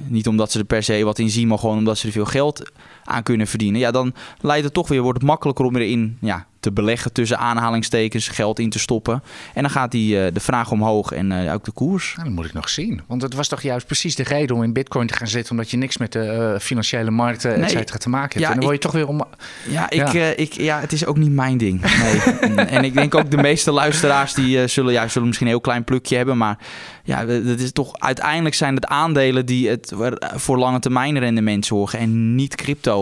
[0.07, 2.25] niet omdat ze er per se wat in zien, maar gewoon omdat ze er veel
[2.25, 2.71] geld
[3.11, 3.79] aan kunnen verdienen.
[3.79, 7.37] Ja, dan leidt het toch weer, wordt het makkelijker om erin ja, te beleggen tussen
[7.37, 9.23] aanhalingstekens, geld in te stoppen.
[9.53, 12.13] En dan gaat die, uh, de vraag omhoog en uh, ook de koers.
[12.15, 13.01] Nou, dat moet ik nog zien.
[13.07, 15.51] Want het was toch juist precies de reden om in bitcoin te gaan zitten...
[15.51, 17.63] omdat je niks met de uh, financiële markten nee.
[17.63, 18.41] et cetera, te maken hebt.
[18.41, 19.23] Ja, en dan word je toch weer om...
[19.69, 20.33] Ja, ik, ja.
[20.35, 21.81] ik, ja, het is ook niet mijn ding.
[21.81, 22.55] Nee.
[22.75, 24.33] en ik denk ook de meeste luisteraars...
[24.33, 26.37] die zullen, ja, zullen misschien een heel klein plukje hebben...
[26.37, 26.57] maar
[27.03, 29.45] ja, dat is toch, uiteindelijk zijn het aandelen...
[29.45, 29.93] die het
[30.35, 31.99] voor lange termijn rendement zorgen...
[31.99, 33.00] en niet crypto...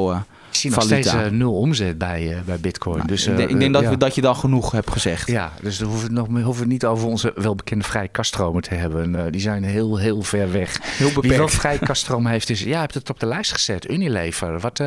[0.49, 2.95] Ik zie nog steeds uh, nul omzet bij, uh, bij Bitcoin.
[2.97, 3.89] Nou, dus, uh, ik denk, ik denk dat, ja.
[3.89, 5.27] we, dat je dan genoeg hebt gezegd.
[5.27, 8.73] Ja, dus dan hoeven we, nog, hoeven we niet over onze welbekende vrije kaststromen te
[8.73, 9.31] hebben.
[9.31, 10.79] die zijn heel, heel ver weg.
[10.81, 11.27] Heel beperkt.
[11.27, 12.63] Wie wel vrije kaststroom heeft, is...
[12.63, 13.89] Ja, hebt het op de lijst gezet.
[13.89, 14.59] Unilever.
[14.59, 14.77] Wat,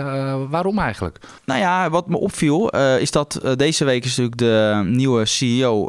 [0.48, 1.18] waarom eigenlijk?
[1.44, 5.88] Nou ja, wat me opviel is dat deze week is natuurlijk de nieuwe CEO...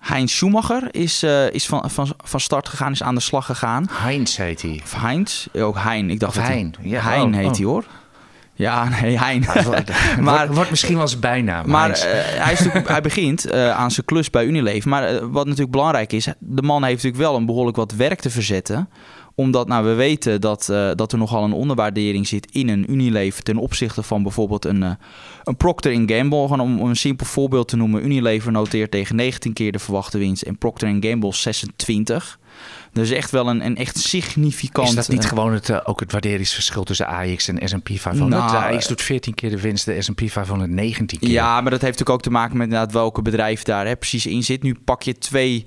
[0.00, 3.88] Heinz Schumacher is, uh, is van, van, van start gegaan, is aan de slag gegaan.
[3.90, 4.80] Heinz heet hij.
[4.82, 6.10] Of Heinz, ook Hein.
[6.10, 6.74] Ik dacht of Hein.
[6.80, 7.72] Hij, ja, Hein oh, heet hij oh.
[7.72, 7.84] hoor.
[8.54, 9.44] Ja, nee, Hein.
[10.20, 11.70] Maar wordt, wordt misschien wel zijn bijnaam.
[11.70, 11.96] Maar uh,
[12.44, 14.88] hij, is hij begint uh, aan zijn klus bij Unilever.
[14.88, 18.30] Maar wat natuurlijk belangrijk is, de man heeft natuurlijk wel een behoorlijk wat werk te
[18.30, 18.88] verzetten
[19.40, 23.42] omdat nou, we weten dat, uh, dat er nogal een onderwaardering zit in een Unilever
[23.42, 24.90] ten opzichte van bijvoorbeeld een, uh,
[25.44, 26.38] een Procter Gamble.
[26.38, 28.04] Om een simpel voorbeeld te noemen.
[28.04, 32.38] Unilever noteert tegen 19 keer de verwachte winst en Procter Gamble 26.
[32.92, 34.88] Dus echt wel een, een echt significant...
[34.88, 38.42] Is dat niet gewoon het, uh, ook het waarderingsverschil tussen AX en S&P 500?
[38.42, 41.28] Nou, de AX doet 14 keer de winst, de S&P 500 19 keer.
[41.28, 44.26] Ja, maar dat heeft natuurlijk ook te maken met inderdaad welke bedrijf daar hè, precies
[44.26, 44.62] in zit.
[44.62, 45.66] Nu pak je twee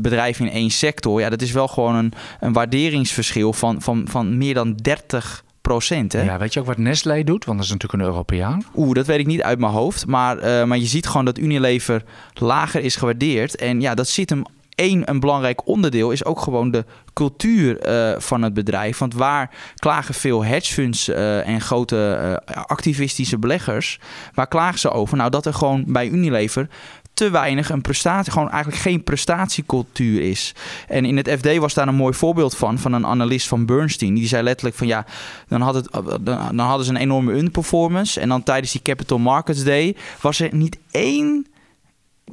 [0.00, 1.20] bedrijven in één sector.
[1.20, 6.12] Ja, dat is wel gewoon een, een waarderingsverschil van, van, van meer dan 30 procent.
[6.12, 6.22] Hè?
[6.22, 7.44] Ja, weet je ook wat Nestlé doet?
[7.44, 8.64] Want dat is natuurlijk een Europeaan.
[8.74, 10.06] Oeh, dat weet ik niet uit mijn hoofd.
[10.06, 13.56] Maar, uh, maar je ziet gewoon dat Unilever lager is gewaardeerd.
[13.56, 14.42] En ja, dat zit hem
[14.74, 18.98] één, een belangrijk onderdeel is ook gewoon de cultuur uh, van het bedrijf.
[18.98, 24.00] Want waar klagen veel hedgefunds uh, en grote uh, activistische beleggers,
[24.34, 25.16] waar klagen ze over?
[25.16, 26.68] Nou, dat er gewoon bij Unilever
[27.14, 30.54] te weinig een prestatie, gewoon eigenlijk geen prestatiecultuur is.
[30.88, 34.14] En in het FD was daar een mooi voorbeeld van, van een analist van Bernstein.
[34.14, 35.06] Die zei letterlijk van ja,
[35.48, 35.88] dan, had het,
[36.24, 38.20] dan hadden ze een enorme underperformance.
[38.20, 41.46] En dan tijdens die Capital Markets Day was er niet één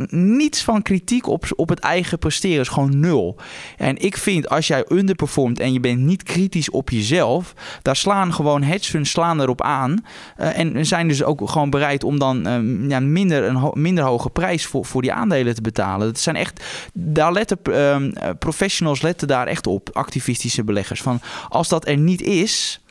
[0.10, 2.60] niets van kritiek op, op het eigen presteren.
[2.60, 3.36] is gewoon nul.
[3.77, 8.34] En ik vind als jij underperformt en je bent niet kritisch op jezelf, daar slaan
[8.34, 10.06] gewoon hedgefunds slaan erop aan.
[10.39, 14.30] Uh, en zijn dus ook gewoon bereid om dan uh, ja, minder, een minder hoge
[14.30, 16.08] prijs voor, voor die aandelen te betalen.
[16.08, 17.97] Dat zijn echt, daar letten uh,
[18.39, 21.01] professionals letten daar echt op, activistische beleggers.
[21.01, 22.82] Van als dat er niet is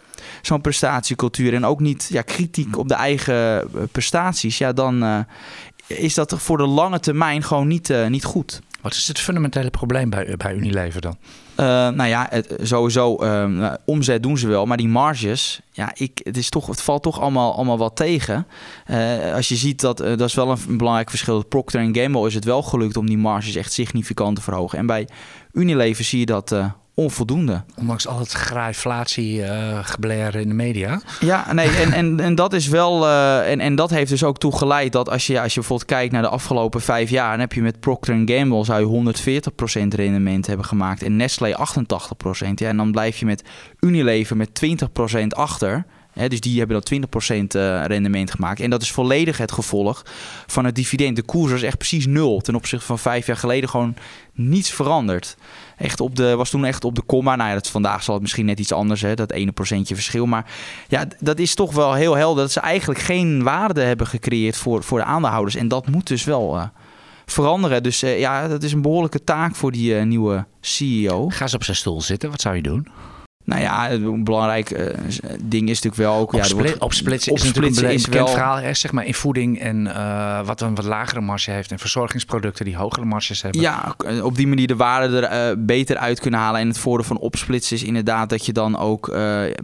[0.43, 5.27] zo'n prestatiecultuur en ook niet ja, kritiek op de eigen prestaties, ja, dan
[5.99, 8.61] is dat voor de lange termijn gewoon niet, uh, niet goed.
[8.81, 11.17] Wat is het fundamentele probleem bij, bij Unilever dan?
[11.57, 16.21] Uh, nou ja, het, sowieso, uh, omzet doen ze wel, maar die marges, ja, ik,
[16.23, 18.47] het, is toch, het valt toch allemaal, allemaal wat tegen.
[18.91, 21.45] Uh, als je ziet dat, dat is wel een belangrijk verschil.
[21.45, 24.79] Procter Gamble is het wel gelukt om die marges echt significant te verhogen.
[24.79, 25.09] En bij
[25.53, 26.55] Unilever zie je dat
[27.01, 27.63] onvoldoende.
[27.77, 29.79] Ondanks al het graaiflatie uh,
[30.33, 31.01] in de media.
[31.21, 33.07] Ja, nee, en, en, en dat is wel.
[33.07, 35.89] Uh, en, en dat heeft dus ook toe geleid dat als je, als je bijvoorbeeld
[35.89, 39.13] kijkt naar de afgelopen vijf jaar, dan heb je met Procter Gamble zou je
[39.83, 42.49] 140% rendement hebben gemaakt en Nestlé 88%.
[42.55, 43.43] Ja, en dan blijf je met
[43.81, 45.87] Unilever met 20% achter.
[46.13, 47.09] Dus die hebben dan
[47.43, 48.61] 20% eh, rendement gemaakt.
[48.61, 50.03] En dat is volledig het gevolg
[50.47, 51.17] van het dividend.
[51.17, 52.41] De koers was echt precies nul.
[52.41, 53.95] Ten opzichte van vijf jaar geleden gewoon
[54.33, 55.37] niets veranderd.
[55.77, 57.37] Echt op de, was toen echt op de komma.
[57.37, 60.27] Nou ja, dat vandaag zal het misschien net iets anders, hè, dat ene procentje verschil.
[60.27, 60.51] Maar
[60.89, 64.83] ja, dat is toch wel heel helder dat ze eigenlijk geen waarde hebben gecreëerd voor,
[64.83, 65.57] voor de aandeelhouders.
[65.57, 66.65] En dat moet dus wel uh,
[67.27, 67.83] veranderen.
[67.83, 71.29] Dus uh, ja, dat is een behoorlijke taak voor die nieuwe CEO.
[71.29, 72.87] Ga eens op zijn stoel zitten, wat zou je doen?
[73.51, 74.87] Nou ja, een belangrijk uh,
[75.43, 76.33] ding is natuurlijk wel ook...
[76.33, 78.29] Opspli ja, opsplitsen is natuurlijk een wel...
[78.29, 78.57] verhaal.
[78.57, 81.71] Hè, zeg maar in voeding en uh, wat een wat lagere marge heeft...
[81.71, 83.61] en verzorgingsproducten die hogere marges hebben.
[83.61, 86.61] Ja, op die manier de waarde er uh, beter uit kunnen halen.
[86.61, 89.11] En het voordeel van opsplitsen is inderdaad dat je dan ook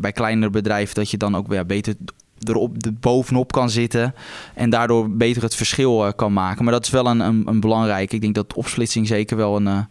[0.00, 0.94] bij kleinere bedrijven...
[0.94, 1.94] dat je dan ook ja, beter
[2.38, 4.14] erop de bovenop kan zitten
[4.54, 6.64] en daardoor beter het verschil kan maken.
[6.64, 8.12] Maar dat is wel een, een, een belangrijk.
[8.12, 9.86] Ik denk dat opsplitsing zeker wel een,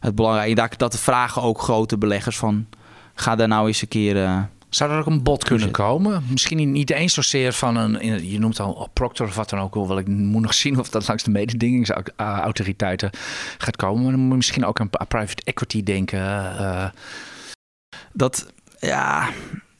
[0.00, 0.56] het belangrijk.
[0.56, 2.66] Dat, dat vragen ook grote beleggers van
[3.20, 4.16] ga daar nou eens een keer.
[4.16, 6.24] Uh, zou er ook een bod kunnen komen?
[6.30, 9.98] Misschien niet eens zozeer van een, je noemt al Proctor of wat dan ook wel.
[9.98, 13.10] Ik moet nog zien of dat langs de mededingingsautoriteiten
[13.58, 14.02] gaat komen.
[14.02, 16.20] Maar dan moet je misschien ook aan private equity denken.
[16.20, 16.88] Uh.
[18.12, 19.28] Dat, ja,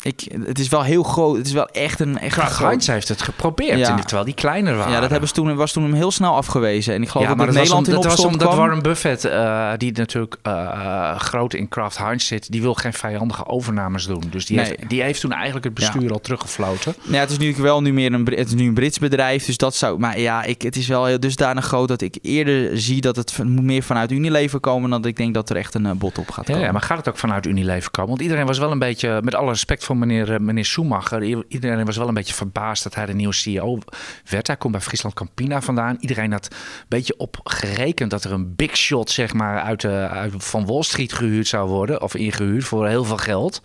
[0.02, 1.36] ik, het is wel heel groot.
[1.36, 2.18] Het is wel echt een.
[2.18, 3.78] Echt Kraft Heinz heeft het geprobeerd.
[3.78, 3.94] Ja.
[3.94, 4.92] terwijl die kleiner waren.
[4.92, 6.94] Ja, dat hebben ze toen, was toen hem heel snel afgewezen.
[6.94, 8.56] En ik geloof ja, dat, dat Nederland was om, in was omdat kwam.
[8.58, 13.46] Warren Buffett, uh, die natuurlijk uh, groot in Kraft Heinz zit, die wil geen vijandige
[13.46, 14.22] overnames doen.
[14.30, 14.66] Dus die, nee.
[14.66, 16.08] heeft, die heeft toen eigenlijk het bestuur ja.
[16.08, 16.94] al teruggefloten.
[17.02, 19.44] Ja, het is nu wel nu meer een, het is nu een Brits bedrijf.
[19.44, 19.98] Dus dat zou.
[19.98, 23.38] Maar ja, ik, het is wel heel dusdanig groot dat ik eerder zie dat het
[23.44, 24.90] moet meer vanuit Unilever komen.
[24.90, 26.62] Dan dat ik denk dat er echt een uh, bod op gaat komen.
[26.62, 28.10] Ja, maar gaat het ook vanuit Unilever komen?
[28.10, 31.22] Want iedereen was wel een beetje, met alle respect meneer, meneer Schumacher.
[31.48, 33.78] Iedereen was wel een beetje verbaasd dat hij de nieuwe CEO
[34.24, 34.46] werd.
[34.46, 35.96] Hij komt bij Friesland Campina vandaan.
[36.00, 40.08] Iedereen had een beetje op gerekend dat er een big shot zeg maar, uit, de,
[40.08, 42.02] uit van Wall Street gehuurd zou worden.
[42.02, 43.62] Of ingehuurd voor heel veel geld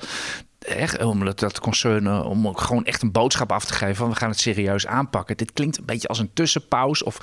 [0.67, 4.15] echt, om dat concern, om ook gewoon echt een boodschap af te geven van we
[4.15, 5.37] gaan het serieus aanpakken.
[5.37, 7.17] Dit klinkt een beetje als een tussenpauze of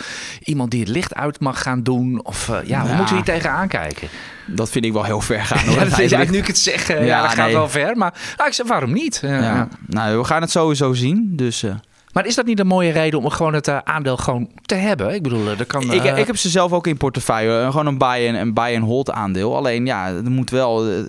[0.44, 2.24] iemand die het licht uit mag gaan doen.
[2.24, 2.96] Of uh, ja, hoe ja.
[2.96, 4.08] moeten we hier tegenaan kijken?
[4.46, 5.64] Dat vind ik wel heel ver gaan.
[5.66, 5.74] Hoor.
[5.74, 7.44] ja, dat is, nu ik het zeg, ja, ja dat nee.
[7.44, 7.96] gaat wel ver.
[7.96, 9.18] Maar nou, ik zeg, waarom niet?
[9.22, 9.68] Ja.
[9.86, 11.32] Nou, we gaan het sowieso zien.
[11.36, 11.62] Dus...
[11.62, 11.74] Uh...
[12.12, 15.14] Maar is dat niet een mooie reden om gewoon het uh, aandeel gewoon te hebben?
[15.14, 15.82] Ik bedoel, er kan...
[15.82, 15.94] Uh...
[15.94, 17.70] Ik, ik, heb ze zelf ook in portefeuille.
[17.70, 19.56] Gewoon een buy-and een buy and hold aandeel.
[19.56, 21.04] Alleen ja, er moet wel...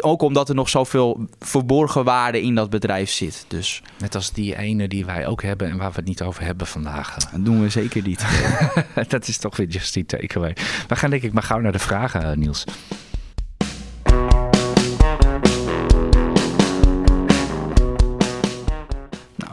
[0.00, 3.44] Ook omdat er nog zoveel verborgen waarde in dat bedrijf zit.
[3.48, 3.82] Dus.
[3.98, 6.66] Net als die ene die wij ook hebben en waar we het niet over hebben
[6.66, 7.14] vandaag.
[7.14, 8.24] Dat doen we zeker niet.
[9.08, 10.56] dat is toch weer just die takeaway.
[10.88, 12.64] We gaan denk ik maar gauw naar de vragen, Niels.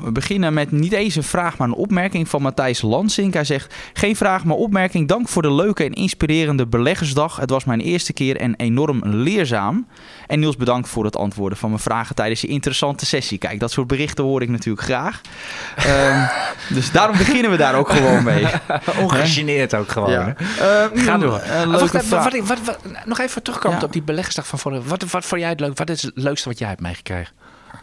[0.04, 3.34] We beginnen met niet eens een vraag, maar een opmerking van Matthijs Lansink.
[3.34, 5.08] Hij zegt: Geen vraag, maar opmerking.
[5.08, 7.36] Dank voor de leuke en inspirerende beleggersdag.
[7.36, 9.88] Het was mijn eerste keer en enorm leerzaam.
[10.28, 13.38] En Niels, bedankt voor het antwoorden van mijn vragen tijdens die interessante sessie.
[13.38, 15.22] Kijk, dat soort berichten hoor ik natuurlijk graag.
[15.88, 16.30] um,
[16.76, 18.46] dus daarom beginnen we daar ook gewoon mee.
[19.04, 20.12] Ongegeneerd ook gewoon.
[20.12, 20.36] Ja.
[20.40, 21.42] Uh, Ga door.
[21.46, 23.86] Uh, leuke wacht, wat, wat, wat, nog even terugkomen ja.
[23.86, 24.88] op die beleggersdag van vorige.
[24.88, 25.78] Wat, wat vond jij het leuk?
[25.78, 27.34] Wat is het leukste wat jij hebt meegekregen?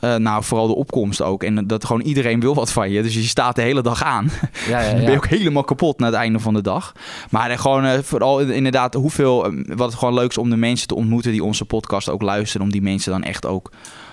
[0.01, 1.43] Uh, nou, vooral de opkomst ook.
[1.43, 3.03] En dat gewoon iedereen wil wat van je.
[3.03, 4.31] Dus je staat de hele dag aan.
[4.69, 4.95] Ja, ja, ja.
[4.95, 6.93] ben je ook helemaal kapot na het einde van de dag.
[7.31, 9.53] Maar uh, gewoon uh, vooral inderdaad hoeveel...
[9.67, 12.67] wat het gewoon leuk is om de mensen te ontmoeten die onze podcast ook luisteren.
[12.67, 13.73] Om die mensen dan echt ook,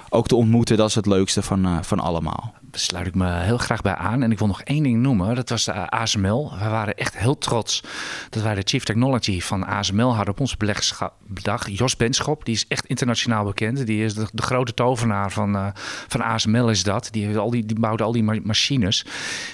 [0.09, 0.77] ook te ontmoeten.
[0.77, 4.23] Dat is het leukste van, van allemaal sluit ik me heel graag bij aan.
[4.23, 5.35] En ik wil nog één ding noemen.
[5.35, 6.51] Dat was de ASML.
[6.59, 7.83] We waren echt heel trots
[8.29, 11.69] dat wij de Chief Technology van ASML hadden op onze beleggersdag.
[11.69, 13.85] Jos Benschop, die is echt internationaal bekend.
[13.85, 15.67] Die is de, grote tovenaar van, uh,
[16.07, 17.07] van ASML is dat.
[17.11, 19.05] Die, heeft al die, die bouwde al die machines.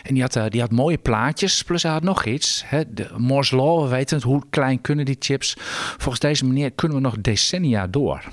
[0.03, 1.63] En die had, uh, die had mooie plaatjes.
[1.63, 2.63] Plus hij had nog iets.
[2.65, 4.25] Hè, de Moore's Law, we weten het.
[4.25, 5.55] Hoe klein kunnen die chips?
[5.97, 8.23] Volgens deze meneer kunnen we nog decennia door.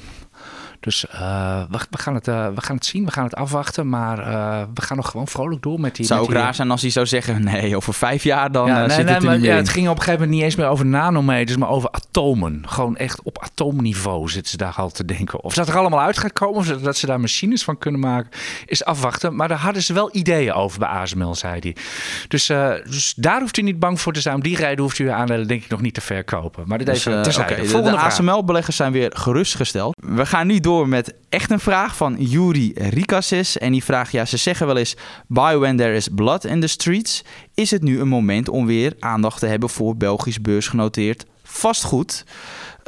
[0.80, 3.88] Dus uh, we, we, gaan het, uh, we gaan het zien, we gaan het afwachten.
[3.88, 6.04] Maar uh, we gaan nog gewoon vrolijk door met die...
[6.04, 7.44] Het zou ook die, raar zijn als hij zou zeggen...
[7.44, 9.54] nee, over vijf jaar dan ja, nee, zit nee, het maar, ja.
[9.54, 11.56] Het ging op een gegeven moment niet eens meer over nanometers...
[11.56, 12.62] maar over atomen.
[12.66, 15.42] Gewoon echt op atoomniveau zitten ze daar al te denken.
[15.42, 16.56] Of dat er allemaal uit gaat komen...
[16.56, 18.30] of dat ze daar machines van kunnen maken...
[18.66, 19.36] is afwachten.
[19.36, 21.76] Maar daar hadden ze wel ideeën over bij ASML, zei hij.
[22.28, 22.46] Dus,
[22.90, 24.34] dus daar hoeft u niet bang voor te zijn.
[24.34, 26.64] Om die rijden hoeft u uw aandelen denk ik nog niet te verkopen.
[26.66, 27.42] Maar dit dus, even.
[27.42, 29.96] Okay, de, de ASML-beleggers zijn weer gerustgesteld.
[30.06, 33.59] We gaan nu door met echt een vraag van Yuri Rikasis.
[33.59, 34.96] En die vraagt, ja, ze zeggen wel eens...
[35.26, 37.24] Buy when there is blood in the streets.
[37.54, 42.24] Is het nu een moment om weer aandacht te hebben voor Belgisch beursgenoteerd vastgoed?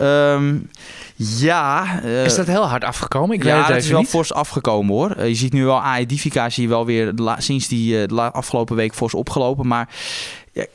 [0.00, 0.70] Um,
[1.16, 2.00] ja.
[2.04, 3.36] Uh, is dat heel hard afgekomen?
[3.36, 4.08] Ik ja, weet het, het is wel niet.
[4.08, 5.14] fors afgekomen hoor.
[5.18, 5.82] Uh, je ziet nu wel
[6.50, 9.66] zie je wel weer sinds die uh, afgelopen week fors opgelopen.
[9.66, 9.88] Maar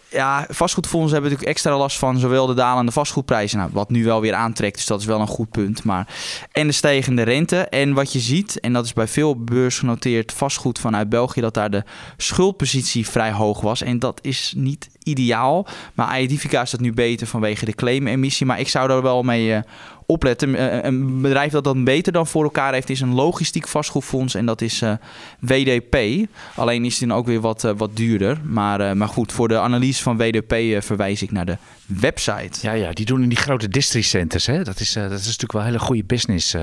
[0.09, 4.21] Ja, vastgoedfondsen hebben natuurlijk extra last van zowel de dalende vastgoedprijzen, nou, wat nu wel
[4.21, 5.83] weer aantrekt, dus dat is wel een goed punt.
[5.83, 6.07] Maar,
[6.51, 7.57] en de stijgende rente.
[7.57, 11.69] En wat je ziet, en dat is bij veel beursgenoteerd vastgoed vanuit België, dat daar
[11.69, 11.83] de
[12.17, 13.81] schuldpositie vrij hoog was.
[13.81, 15.67] En dat is niet ideaal.
[15.93, 18.45] Maar Aedifica is dat nu beter vanwege de claimemissie.
[18.45, 19.59] Maar ik zou daar wel mee uh,
[20.05, 20.55] opletten.
[20.55, 24.35] Eh, een bedrijf dat dat beter dan voor elkaar heeft, is een logistiek vastgoedfonds.
[24.35, 24.93] En dat is uh,
[25.39, 26.27] WDP.
[26.55, 28.37] Alleen is die dan ook weer wat, wat duurder.
[28.43, 32.59] Maar, maar goed, voor de analyse van WDP verwijs ik naar de website.
[32.61, 34.45] Ja, ja, die doen in die grote districtcenters.
[34.45, 34.63] Hè?
[34.63, 36.55] Dat, is, dat is natuurlijk wel een hele goede business.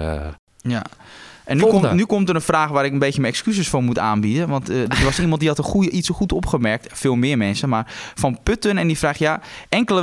[0.62, 0.82] Ja.
[1.44, 3.82] En nu komt, nu komt, er een vraag waar ik een beetje mijn excuses voor
[3.82, 4.48] moet aanbieden.
[4.48, 6.88] Want uh, er was iemand die had een goede, iets zo goed opgemerkt.
[6.92, 7.68] Veel meer mensen.
[7.68, 8.78] Maar van Putten.
[8.78, 10.02] En die vraagt: Ja, enkele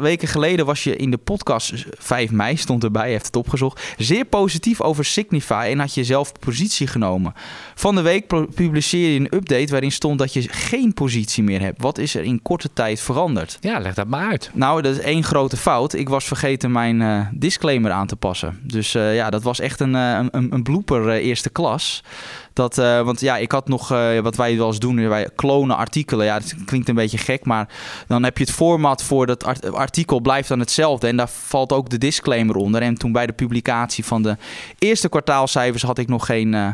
[0.00, 3.94] weken geleden was je in de podcast 5 mei, stond erbij, heeft het opgezocht.
[3.96, 5.68] Zeer positief over Signify.
[5.70, 7.32] En had je zelf positie genomen.
[7.74, 11.82] Van de week publiceer je een update waarin stond dat je geen positie meer hebt.
[11.82, 13.58] Wat is er in korte tijd veranderd?
[13.60, 14.50] Ja, leg dat maar uit.
[14.52, 15.94] Nou, dat is één grote fout.
[15.94, 18.60] Ik was vergeten mijn uh, disclaimer aan te passen.
[18.62, 22.02] Dus uh, ja, dat was echt een, een, een bloed blooper eh, eerste klas.
[22.52, 25.76] Dat, uh, want ja, ik had nog uh, wat wij wel eens doen, wij klonen
[25.76, 26.26] artikelen.
[26.26, 27.68] Ja, dat klinkt een beetje gek, maar
[28.06, 31.06] dan heb je het format voor dat art artikel blijft dan hetzelfde.
[31.06, 32.82] En daar valt ook de disclaimer onder.
[32.82, 34.36] En toen bij de publicatie van de
[34.78, 36.68] eerste kwartaalcijfers had ik nog geen, uh,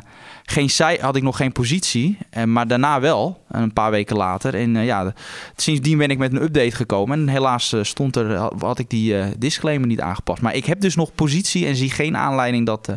[0.44, 2.18] geen, had ik nog geen positie.
[2.30, 4.54] En, maar daarna wel, een paar weken later.
[4.54, 5.12] En ja,
[5.56, 7.18] sindsdien ben ik met een update gekomen.
[7.18, 10.42] En helaas stond er, had ik die disclaimer niet aangepast.
[10.42, 12.88] Maar ik heb dus nog positie en zie geen aanleiding dat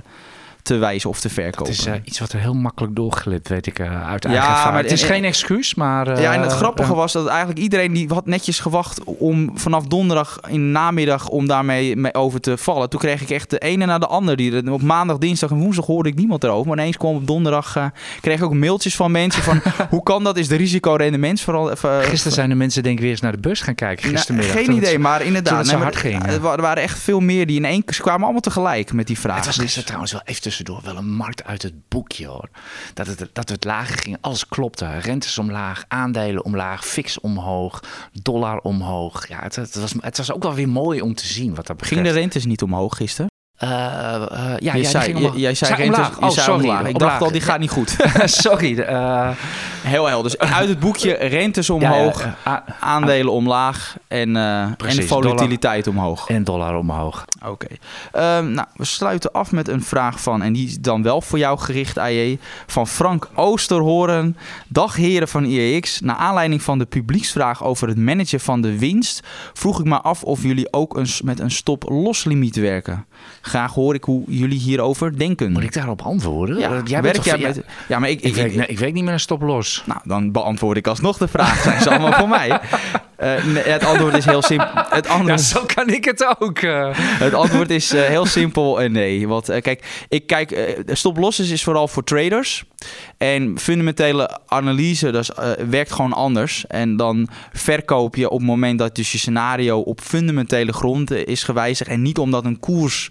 [0.66, 1.72] te wijzen of te verkopen.
[1.72, 4.72] Het is uh, iets wat er heel makkelijk doorglipt, weet ik uh, uit eigen ja,
[4.72, 6.08] Maar het is geen excuus, maar...
[6.08, 9.88] Uh, ja, en het grappige was dat eigenlijk iedereen die had netjes gewacht om vanaf
[9.88, 12.90] donderdag in de namiddag om daarmee mee over te vallen.
[12.90, 14.36] Toen kreeg ik echt de ene na de ander.
[14.36, 16.68] Die, op maandag, dinsdag en woensdag hoorde ik niemand erover.
[16.68, 20.38] Maar ineens kwam op donderdag, kreeg ik ook mailtjes van mensen van hoe kan dat?
[20.38, 21.76] Is de risicorendement vooral...
[21.76, 24.56] Gisteren zijn de mensen denk ik weer eens naar de bus gaan kijken, nou, gistermiddag.
[24.56, 25.66] geen idee, maar inderdaad.
[25.66, 26.24] Nee, hard ging.
[26.28, 27.84] Er waren echt veel meer die in één...
[27.84, 29.38] Kwamen allemaal tegelijk met die vragen.
[29.38, 32.50] Het was gisteren trouwens wel even tussendoor wel een markt uit het boekje hoor.
[32.94, 34.98] Dat het, dat het lager ging, alles klopte.
[35.00, 37.84] Rentes omlaag, aandelen omlaag, fix omhoog,
[38.22, 39.28] dollar omhoog.
[39.28, 41.78] Ja, het, het, was, het was ook wel weer mooi om te zien wat dat
[41.78, 42.02] betreft.
[42.02, 43.34] Ging de rentes niet omhoog gisteren?
[43.64, 45.36] Uh, uh, ja, jij zei, ging omlaag.
[45.36, 47.96] jij zei rentes, oh, sorry, Ik dacht al, die gaat niet goed.
[48.26, 48.80] sorry.
[48.80, 49.30] Uh,
[49.82, 50.32] Heel helder.
[50.32, 54.76] Dus uit het boekje rentes omhoog, ja, ja, aandelen omlaag en, en
[55.08, 56.28] volatiliteit dollar, omhoog.
[56.28, 57.26] En dollar omhoog.
[57.46, 57.68] Oké.
[58.12, 58.38] Okay.
[58.38, 61.38] Um, nou, we sluiten af met een vraag van, en die is dan wel voor
[61.38, 64.38] jou gericht, AJ, van Frank Oosterhoorn.
[64.68, 66.00] Dag heren van IEX.
[66.00, 70.24] Naar aanleiding van de publieksvraag over het managen van de winst, vroeg ik me af
[70.24, 73.06] of jullie ook eens met een stop-los limiet werken.
[73.46, 75.52] Graag hoor ik hoe jullie hierover denken.
[75.52, 76.58] Moet ik daarop antwoorden?
[76.58, 77.62] Ja, jij werk jij met...
[77.88, 79.84] Ja, maar ik, ik, ik, weet, ik weet niet meer een stop-los.
[79.86, 81.62] Nou, dan beantwoord ik alsnog de vraag.
[81.62, 82.60] Zijn ze allemaal voor mij?
[83.20, 84.68] Uh, het antwoord is heel simpel.
[84.90, 85.40] Het antwoord...
[85.40, 86.62] Ja, zo kan ik het ook.
[86.62, 86.90] Uh.
[86.98, 89.28] Het antwoord is uh, heel simpel en nee.
[89.28, 92.64] Want kijk, ik kijk, stop-los is, is vooral voor traders.
[93.18, 95.30] En fundamentele analyse dat is,
[95.70, 96.68] werkt gewoon anders.
[96.68, 101.44] En dan verkoop je op het moment dat dus je scenario op fundamentele gronden is
[101.44, 101.90] gewijzigd.
[101.90, 103.10] En niet omdat een koers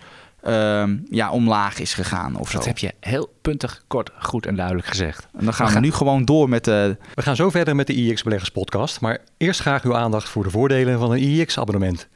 [0.49, 2.37] uh, ja, omlaag is gegaan.
[2.37, 2.69] Of dat zo.
[2.69, 5.27] heb je heel puntig, kort, goed en duidelijk gezegd.
[5.39, 6.97] En dan gaan we, nu gewoon door met de...
[7.15, 9.01] We gaan zo verder met de IX Beleggers podcast.
[9.01, 12.09] Maar eerst graag uw aandacht voor de voordelen van een IX abonnement.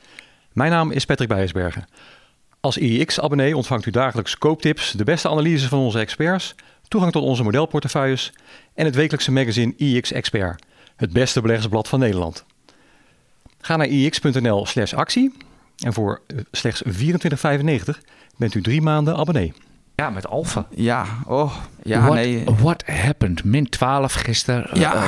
[0.53, 1.85] Mijn naam is Patrick Bijersbergen.
[2.61, 6.55] Als IX abonnee ontvangt u dagelijks kooptips, de beste analyse van onze experts,
[6.88, 8.33] toegang tot onze modelportefeuilles
[8.75, 10.64] en het wekelijkse magazine IX Expert,
[10.97, 12.45] het beste beleggersblad van Nederland.
[13.61, 15.33] Ga naar ix.nl slash actie
[15.79, 16.91] en voor eh, slechts 24,95
[18.37, 19.53] bent u drie maanden abonnee.
[19.95, 20.67] Ja, met Alfa.
[20.71, 21.57] Ja, oh.
[21.83, 22.45] Ja, what, nee.
[22.45, 23.45] What happened?
[23.45, 24.81] Min 12 gisteren.
[24.81, 25.05] Ja, uh,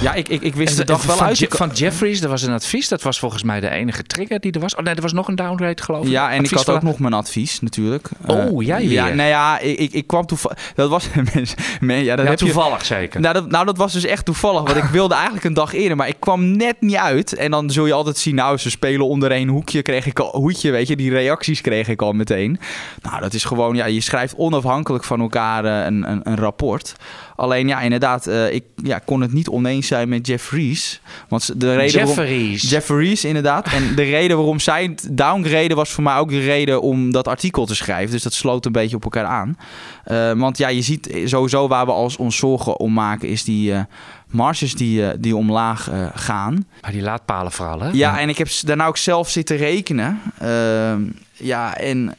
[0.00, 1.38] ja ik, ik, ik wist de dag wel van uit.
[1.38, 2.88] Je, van Jeffries, er was een advies.
[2.88, 4.74] Dat was volgens mij de enige trigger die er was.
[4.74, 6.10] Oh nee, er was nog een downgrade geloof ik.
[6.10, 8.08] Ja, en advies ik had ook nog mijn advies natuurlijk.
[8.26, 8.92] Oh, uh, jij weer?
[8.92, 10.72] Ja, nou ja, ik, ik, ik kwam toevallig...
[10.74, 11.08] Dat was...
[11.80, 13.20] ja, dat ja, toevallig je, zeker.
[13.20, 14.62] Nou dat, nou, dat was dus echt toevallig.
[14.62, 17.34] Want ik wilde eigenlijk een dag eerder, maar ik kwam net niet uit.
[17.34, 19.82] En dan zul je altijd zien, nou, ze spelen onder één hoekje.
[19.82, 20.96] Kreeg ik al, hoedje, weet je.
[20.96, 22.58] Die reacties kreeg ik al meteen.
[23.02, 23.74] Nou, dat is gewoon...
[23.76, 26.94] Ja, je schrijft onafhankelijk van elkaar uh, een, een, een rapport.
[27.36, 31.00] Alleen ja, inderdaad, uh, ik ja, kon het niet oneens zijn met Jeff Rees.
[31.28, 32.70] Want de reden Jefferies.
[32.70, 33.66] Waarom, inderdaad.
[33.66, 37.66] En de reden waarom zij downgraden was voor mij ook de reden om dat artikel
[37.66, 38.10] te schrijven.
[38.10, 39.58] Dus dat sloot een beetje op elkaar aan.
[40.06, 43.70] Uh, want ja, je ziet sowieso waar we als ons zorgen om maken, is die
[43.70, 43.80] uh,
[44.26, 46.66] marges die, die omlaag gaan.
[46.80, 47.90] Maar die laadpalen vooral, hè?
[47.92, 50.20] Ja, en ik heb daarna ook zelf zitten rekenen.
[50.38, 52.16] Ehm, ja, en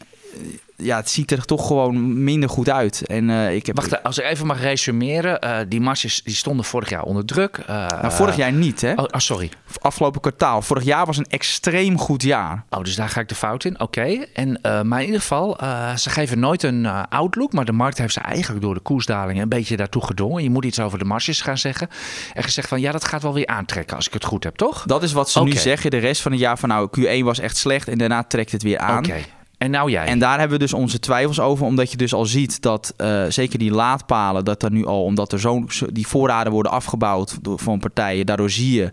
[0.77, 3.05] ja, het ziet er toch gewoon minder goed uit.
[3.05, 3.75] En, uh, ik heb...
[3.75, 5.45] Wacht, als ik even mag resumeren.
[5.45, 7.57] Uh, die marges die stonden vorig jaar onder druk.
[7.57, 8.91] Uh, nou, vorig jaar niet, hè?
[8.91, 9.51] Oh, oh, sorry.
[9.81, 10.61] Afgelopen kwartaal.
[10.61, 12.63] Vorig jaar was een extreem goed jaar.
[12.69, 13.79] Oh, dus daar ga ik de fout in.
[13.79, 14.25] Oké.
[14.33, 15.57] En maar in ieder geval,
[15.95, 17.53] ze geven nooit een outlook.
[17.53, 20.43] Maar de markt heeft ze eigenlijk door de koersdalingen een beetje daartoe gedwongen.
[20.43, 21.89] Je moet iets over de marges gaan zeggen.
[22.33, 24.83] En gezegd van, ja, dat gaat wel weer aantrekken als ik het goed heb, toch?
[24.85, 25.51] Dat is wat ze okay.
[25.51, 25.91] nu zeggen.
[25.91, 28.63] De rest van het jaar van, nou, Q1 was echt slecht en daarna trekt het
[28.63, 28.97] weer aan.
[28.97, 29.23] Oké.
[29.57, 30.05] En nou jij.
[30.05, 33.25] En daar hebben we dus onze twijfels over, omdat je dus al ziet dat uh,
[33.29, 37.59] zeker die laadpalen, dat er nu al, omdat er zo'n die voorraden worden afgebouwd door,
[37.59, 38.91] van partijen, daardoor zie je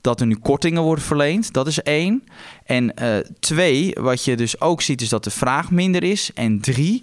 [0.00, 1.52] dat er nu kortingen worden verleend.
[1.52, 2.24] Dat is één.
[2.64, 6.30] En uh, twee, wat je dus ook ziet, is dat de vraag minder is.
[6.34, 7.02] En drie,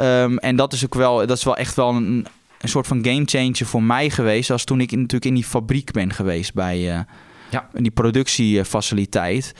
[0.00, 2.26] um, en dat is ook wel, dat is wel echt wel een,
[2.60, 5.92] een soort van gamechanger voor mij geweest, als toen ik in, natuurlijk in die fabriek
[5.92, 6.96] ben geweest bij.
[6.96, 7.00] Uh,
[7.50, 7.68] ja.
[7.72, 9.54] die productiefaciliteit.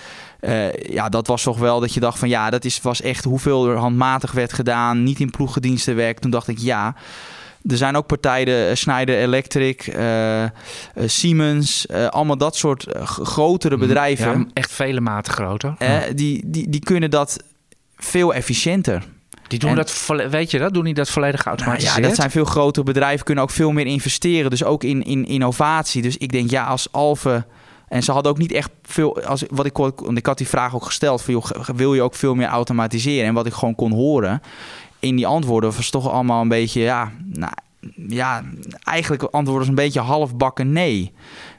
[0.49, 3.24] Uh, ja, dat was toch wel dat je dacht van ja, dat is, was echt
[3.24, 6.18] hoeveel er handmatig werd gedaan, niet in ploeggediensten werk.
[6.18, 6.95] Toen dacht ik ja.
[7.68, 10.45] Er zijn ook partijen, uh, Schneider Electric, uh,
[11.07, 13.86] Siemens, allemaal dat soort grotere Mhm.
[13.86, 14.38] bedrijven.
[14.38, 15.74] Ja, echt vele maten groter.
[16.14, 17.42] die, die, die kunnen dat
[17.97, 19.03] veel efficiënter.
[19.49, 20.74] Die doen En- dat, weet je dat?
[20.74, 22.03] Doen die dat volledig Nou geautomatiseerd?
[22.03, 24.51] ja, dat zijn veel grotere bedrijven, kunnen ook veel meer investeren.
[24.51, 26.03] Dus ook in, in innovatie.
[26.03, 27.45] Dus ik denk, ja, als Alve...
[27.89, 29.22] En ze hadden ook niet echt veel...
[29.22, 31.22] Als, wat ik, want ik had die vraag ook gesteld.
[31.22, 33.26] Van, joh, wil je ook veel meer automatiseren?
[33.28, 34.43] En wat ik gewoon kon horen
[34.99, 35.72] in die antwoorden...
[35.76, 36.80] was toch allemaal een beetje...
[36.80, 37.53] Ja, nou,
[38.09, 38.43] ja
[38.82, 41.12] eigenlijk antwoorden was een beetje halfbakken nee.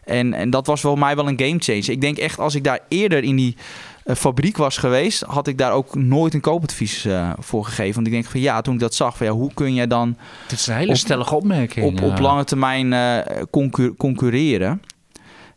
[0.03, 1.89] En, en dat was voor mij wel een game changer.
[1.89, 3.55] Ik denk echt, als ik daar eerder in die
[4.03, 5.21] eh, fabriek was geweest...
[5.21, 7.93] had ik daar ook nooit een koopadvies eh, voor gegeven.
[7.95, 9.17] Want ik denk van ja, toen ik dat zag...
[9.17, 10.17] Van, ja, hoe kun je dan
[10.47, 11.85] Dit is een hele op- stellige opmerking.
[11.85, 14.81] op, op lange termijn eh, concur- concurreren.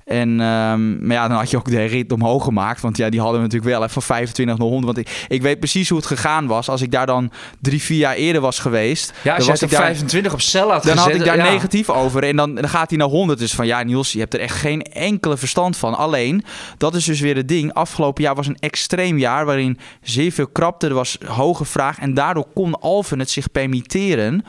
[0.09, 2.81] En ehm, maar ja, dan had je ook de rit omhoog gemaakt.
[2.81, 4.95] Want ja, die hadden we natuurlijk wel even van 25 naar 100.
[4.95, 6.69] Want ik, ik weet precies hoe het gegaan was.
[6.69, 7.31] Als ik daar dan
[7.61, 9.13] drie, vier jaar eerder was geweest.
[9.23, 11.37] Ja, als dan was ik op daar, 25 op cel had dan had ik daar
[11.37, 11.51] ja.
[11.51, 12.25] negatief over.
[12.25, 13.39] En dan, dan gaat hij naar 100.
[13.39, 15.97] Dus van ja, Niels, je hebt er echt geen enkele verstand van.
[15.97, 16.45] Alleen,
[16.79, 17.73] dat is dus weer het ding.
[17.73, 20.87] Afgelopen jaar was een extreem jaar waarin zeer veel krapte.
[20.87, 21.99] Er was hoge vraag.
[21.99, 24.45] En daardoor kon Alphen het zich permitteren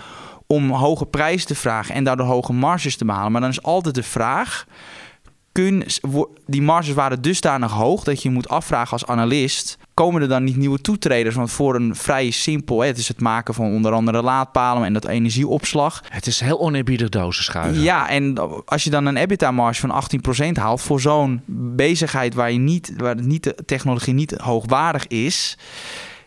[0.48, 3.32] om hoge prijzen te vragen en daardoor hoge marges te behalen.
[3.32, 4.66] Maar dan is altijd de vraag:
[5.52, 5.84] kun,
[6.46, 9.78] die marges waren dusdanig hoog dat je moet afvragen als analist.
[9.94, 11.36] Komen er dan niet nieuwe toetreders?
[11.36, 14.94] Want voor een vrij simpel, hè, het is het maken van onder andere laadpalen en
[14.94, 16.04] dat energieopslag.
[16.10, 17.82] Het is heel oneerbiedig dozen schuiven.
[17.82, 18.36] Ja, en
[18.66, 20.04] als je dan een EBITDA-marge van
[20.52, 21.42] 18% haalt voor zo'n
[21.76, 25.58] bezigheid waar, je niet, waar niet, de technologie niet hoogwaardig is,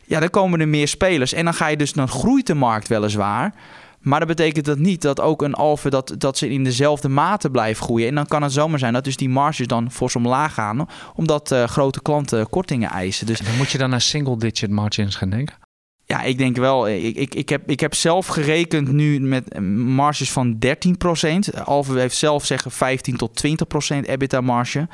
[0.04, 1.32] ja, dan komen er meer spelers.
[1.32, 3.54] En dan ga je dus, dan groeit de markt weliswaar.
[4.02, 7.50] Maar dat betekent dat niet dat ook een Alpha dat, dat ze in dezelfde mate
[7.50, 8.08] blijven groeien.
[8.08, 10.88] En dan kan het zomaar zijn dat dus die marges dan fors omlaag gaan.
[11.14, 13.26] Omdat eh, grote klanten kortingen eisen.
[13.26, 15.56] Dus En dan moet je dan naar single-digit margins gaan denken.
[16.04, 16.88] ja, ik denk wel.
[16.88, 21.62] Ik, ik, ik, heb, ik heb zelf gerekend nu met marges van 13%.
[21.64, 24.88] Alve heeft zelf zeggen 15 tot 20% EBITDA-marge.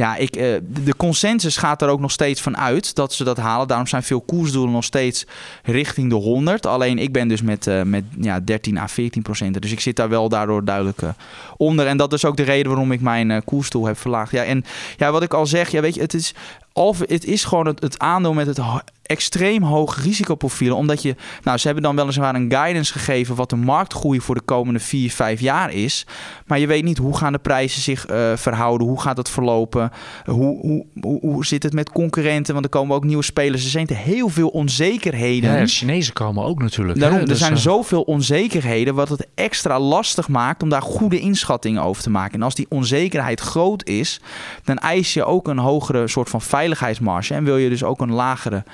[0.00, 3.36] Ja, ik, eh, de consensus gaat er ook nog steeds van uit dat ze dat
[3.36, 3.68] halen.
[3.68, 5.26] Daarom zijn veel koersdoelen nog steeds
[5.62, 6.66] richting de 100.
[6.66, 9.62] Alleen ik ben dus met, eh, met ja, 13 à 14 procent.
[9.62, 11.08] Dus ik zit daar wel daardoor duidelijk eh,
[11.56, 11.86] onder.
[11.86, 14.32] En dat is ook de reden waarom ik mijn koersdoel heb verlaagd.
[14.32, 14.64] Ja, en
[14.96, 16.34] ja, wat ik al zeg, ja, weet je, het is,
[16.72, 20.76] Alve, het is gewoon het, het aandeel met het ho- extreem hoog risicoprofiel.
[20.76, 24.40] Omdat je, nou, ze hebben dan weliswaar een guidance gegeven wat de marktgroei voor de
[24.40, 26.06] komende 4, 5 jaar is.
[26.46, 29.90] Maar je weet niet hoe gaan de prijzen zich eh, verhouden, hoe gaat het verlopen,
[30.24, 33.64] hoe, hoe, hoe, hoe zit het met concurrenten, want er komen ook nieuwe spelers.
[33.64, 35.52] Er zijn te heel veel onzekerheden.
[35.52, 36.98] Ja, de Chinezen komen ook natuurlijk.
[36.98, 40.82] Daarom, hè, er dus, zijn eh, zoveel onzekerheden wat het extra lastig maakt om daar
[40.82, 42.34] goede inschattingen over te maken.
[42.34, 44.20] En als die onzekerheid groot is,
[44.64, 46.42] dan eis je ook een hogere soort van
[46.76, 48.64] veiligheidsmarge en wil je dus ook een lagere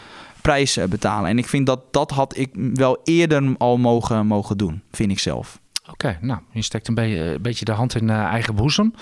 [0.40, 1.30] prijs eh, betalen.
[1.30, 5.18] En ik vind dat dat had ik wel eerder al mogen, mogen doen, vind ik
[5.18, 5.58] zelf.
[5.90, 8.94] Oké, nou, je steekt een, be- een beetje de hand in eh, eigen boezem.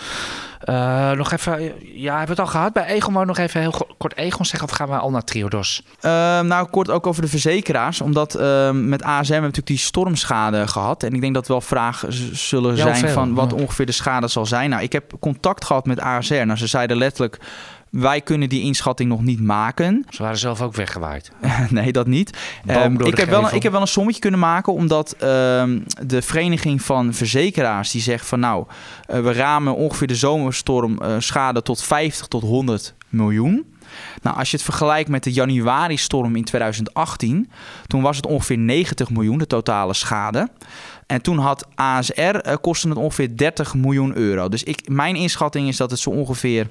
[0.60, 1.52] Eh, nog even,
[1.94, 3.14] ja, hebben we het al gehad bij Egon?
[3.14, 5.82] Wou nog even heel kort Egon zeggen of gaan we al naar Triodos?
[6.00, 8.00] Ehm, nou, kort ook over de verzekeraars.
[8.00, 11.02] Omdat ehm, met ASM hebben we natuurlijk die stormschade gehad.
[11.02, 13.56] En ik denk dat wel vragen zullen Ja, zijn veel, van wat ja.
[13.56, 14.70] ongeveer de schade zal zijn.
[14.70, 16.34] Nou, ik heb contact gehad met ASR.
[16.34, 17.38] Nou, ze zeiden letterlijk,
[17.94, 20.04] wij kunnen die inschatting nog niet maken.
[20.10, 21.30] Ze waren zelf ook weggewaaid.
[21.70, 22.38] nee, dat niet.
[22.66, 26.22] Ehm, ik, heb wel een, ik heb wel een sommetje kunnen maken, omdat ehm, de
[26.22, 28.66] vereniging van verzekeraars die zegt van nou,
[29.06, 33.72] eh, we ramen ongeveer de zomerstorm eh, schade tot 50 tot 100 miljoen.
[34.22, 37.50] Nou, als je het vergelijkt met de januari-storm in 2018,
[37.86, 40.48] toen was het ongeveer 90 miljoen, de totale schade.
[41.06, 44.48] En toen had ASR, eh, kostte het ongeveer 30 miljoen euro.
[44.48, 46.68] Dus ik, mijn inschatting is dat het zo ongeveer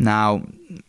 [0.00, 0.42] Nou,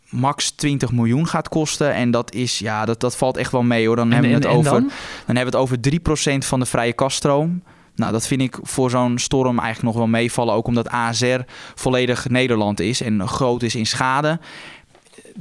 [0.10, 1.94] max 20 miljoen gaat kosten.
[1.94, 3.96] En dat is, ja, dat, dat valt echt wel mee hoor.
[3.96, 4.72] Dan hebben we het en over.
[4.72, 4.92] dan?
[5.26, 7.64] Dan hebben we het over 3% van de vrije kaststroom.
[7.96, 10.54] Nou, dat vind ik voor zo'n storm eigenlijk nog wel meevallen.
[10.54, 11.40] Ook omdat ASR
[11.76, 14.40] volledig Nederland is en groot is in schade.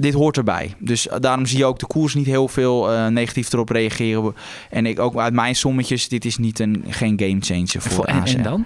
[0.01, 0.74] Dit hoort erbij.
[0.78, 4.34] Dus daarom zie je ook de koers niet heel veel eh, negatief erop reageren.
[4.70, 8.05] En ik ook uit mijn sommetjes, dit is niet een, geen game changer voor, Voor,
[8.05, 8.64] en, dan?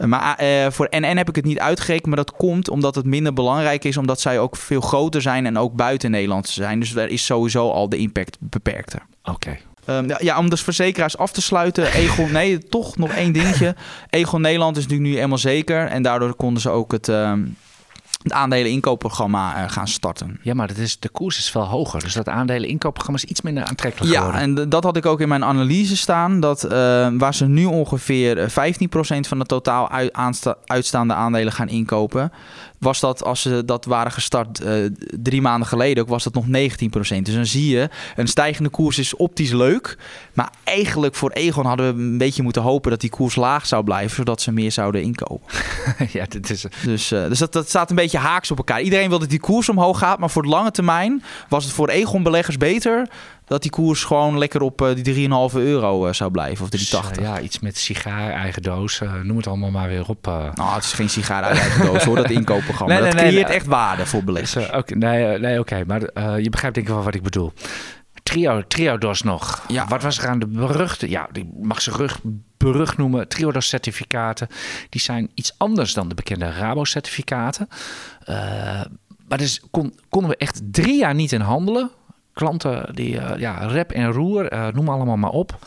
[0.00, 3.04] Uh, Maar eh, voor NN heb ik het niet uitgerekend, maar dat komt omdat het
[3.04, 6.80] minder belangrijk is, omdat zij ook veel groter zijn en ook buiten Nederland zijn.
[6.80, 9.02] Dus daar is sowieso al de impact beperkter.
[9.22, 9.58] Oké.
[9.84, 11.92] Ehm, ja, ja, om de verzekeraars af te sluiten.
[11.92, 13.74] Egon, nee, toch nog één dingetje.
[14.10, 15.86] Egon Nederland is natuurlijk nu helemaal zeker.
[15.86, 17.42] En daardoor konden ze ook het, ehm
[18.26, 20.38] het aandelen-inkoopprogramma eh, gaan starten.
[20.42, 22.00] Ja, maar dat is, de koers is veel hoger.
[22.00, 24.40] Dus dat aandelen inkoopprogramma is iets minder aantrekkelijk Ja, geworden.
[24.58, 26.40] en d- dat had ik ook in mijn analyse staan.
[26.40, 26.70] Dat eh,
[27.18, 29.90] waar ze nu ongeveer eh, 15% van de totaal
[30.66, 32.32] uitstaande aandelen gaan inkopen.
[32.78, 34.74] Was dat als ze dat waren gestart eh,
[35.20, 36.48] drie maanden geleden, ook was dat nog 19%.
[37.22, 39.98] Dus dan zie je, een stijgende koers is optisch leuk.
[40.34, 43.84] Maar eigenlijk voor Egon hadden we een beetje moeten hopen dat die koers laag zou
[43.84, 45.54] blijven, zodat ze meer zouden inkopen.
[46.12, 48.80] ja, dit is, Dus, eh, dus dat, dat staat een beetje haaks op elkaar.
[48.80, 51.88] Iedereen wil dat die koers omhoog gaat, maar voor de lange termijn was het voor
[51.88, 53.08] Egon-beleggers beter
[53.46, 56.78] dat die koers gewoon lekker op eh, die 3,5 euro eh, zou blijven, of 3,80.
[56.78, 59.00] dus, eh, ja, iets met sigaar, eigen doos.
[59.22, 60.26] noem het allemaal maar weer op.
[60.54, 62.94] Nou, het is geen sigaar eigen doos hoor, dat inkoopprogramma.
[62.94, 64.92] Nee, nee, dat nee, creëert echt waarde voor Dus, beleggers.
[64.94, 65.84] nee, nee oké.
[65.86, 66.00] maar
[66.40, 67.52] je begrijpt denk ik wel wat ik bedoel.
[68.26, 69.64] Trio, Triodos nog.
[69.68, 69.86] Ja.
[69.86, 71.10] Wat was er aan de beruchte...
[71.10, 72.20] Ja, die mag ze rug,
[72.56, 73.28] berucht noemen.
[73.28, 74.48] Triodos certificaten.
[74.88, 77.68] Die zijn iets anders dan de bekende Rabo-certificaten.
[78.24, 78.36] Eh,
[79.28, 81.90] maar dus kon, konden we echt drie jaar niet in handelen.
[82.36, 85.58] Klanten die, eh, ja, rep en roer, eh, noem allemaal maar op.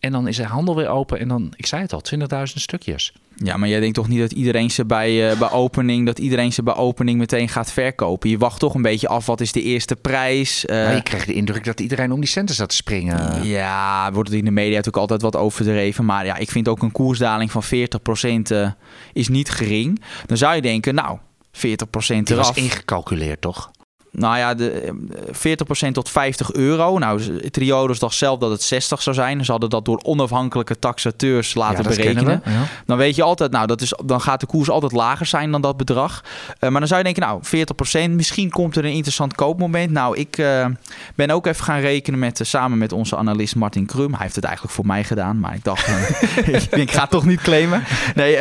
[0.00, 3.12] En dan is de handel weer open en dan, ik zei het al, 20.000 stukjes.
[3.36, 6.52] Ja, maar jij denkt toch niet dat iedereen ze bij, eh, bij opening, dat iedereen
[6.52, 8.30] ze bij opening meteen gaat verkopen?
[8.30, 10.66] Je wacht toch een beetje af, wat is de eerste prijs?
[10.66, 13.46] Eh, maar je kreeg de indruk dat iedereen om die centen zat te springen.
[13.46, 16.04] Ja, wordt het in de media natuurlijk altijd wat overdreven.
[16.04, 18.70] Maar ja, ik vind ook een koersdaling van 40% eh,
[19.12, 20.00] is niet gering.
[20.26, 21.18] Dan zou je denken, nou,
[21.52, 22.56] 40% Die was eraf.
[22.56, 23.70] ingecalculeerd, toch?
[24.16, 24.92] Nou ja, de, eh,
[25.32, 26.98] 40% tot 50 euro.
[26.98, 29.44] Nou, Triodos dacht zelf dat het 60 zou zijn.
[29.44, 32.14] Ze hadden dat door onafhankelijke taxateurs laten Ja, berekenen.
[32.14, 32.66] kennen we, ja.
[32.86, 35.60] Dan weet je altijd, nou, dat is, dan gaat de koers altijd lager zijn dan
[35.60, 36.24] dat bedrag.
[36.58, 39.90] Eh, maar dan zou je denken, nou, 40%, misschien komt er een interessant koopmoment.
[39.90, 40.66] Nou, ik eh,
[41.14, 44.10] ben ook even gaan rekenen met, eh, samen met onze analist Martin Krum.
[44.12, 45.88] Hij heeft het eigenlijk voor mij gedaan, maar ik dacht,
[46.46, 47.84] ik, ik ga het toch niet claimen.
[48.14, 48.36] Nee,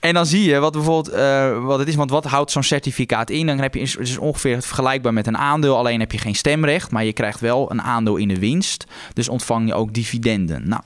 [0.00, 1.16] en dan zie je wat bijvoorbeeld,
[1.62, 3.46] wat het is, want wat houdt zo'n certificaat in?
[3.46, 4.62] Dan heb je, het is ongeveer
[5.02, 8.28] met een aandeel, alleen heb je geen stemrecht, maar je krijgt wel een aandeel in
[8.28, 8.84] de winst.
[9.12, 10.68] Dus ontvang je ook dividenden.
[10.68, 10.82] Nou,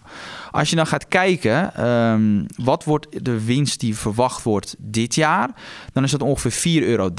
[0.50, 5.50] als je dan gaat kijken, ehm, wat wordt de winst die verwacht wordt dit jaar?
[5.92, 7.10] Dan is dat ongeveer 4,30 euro.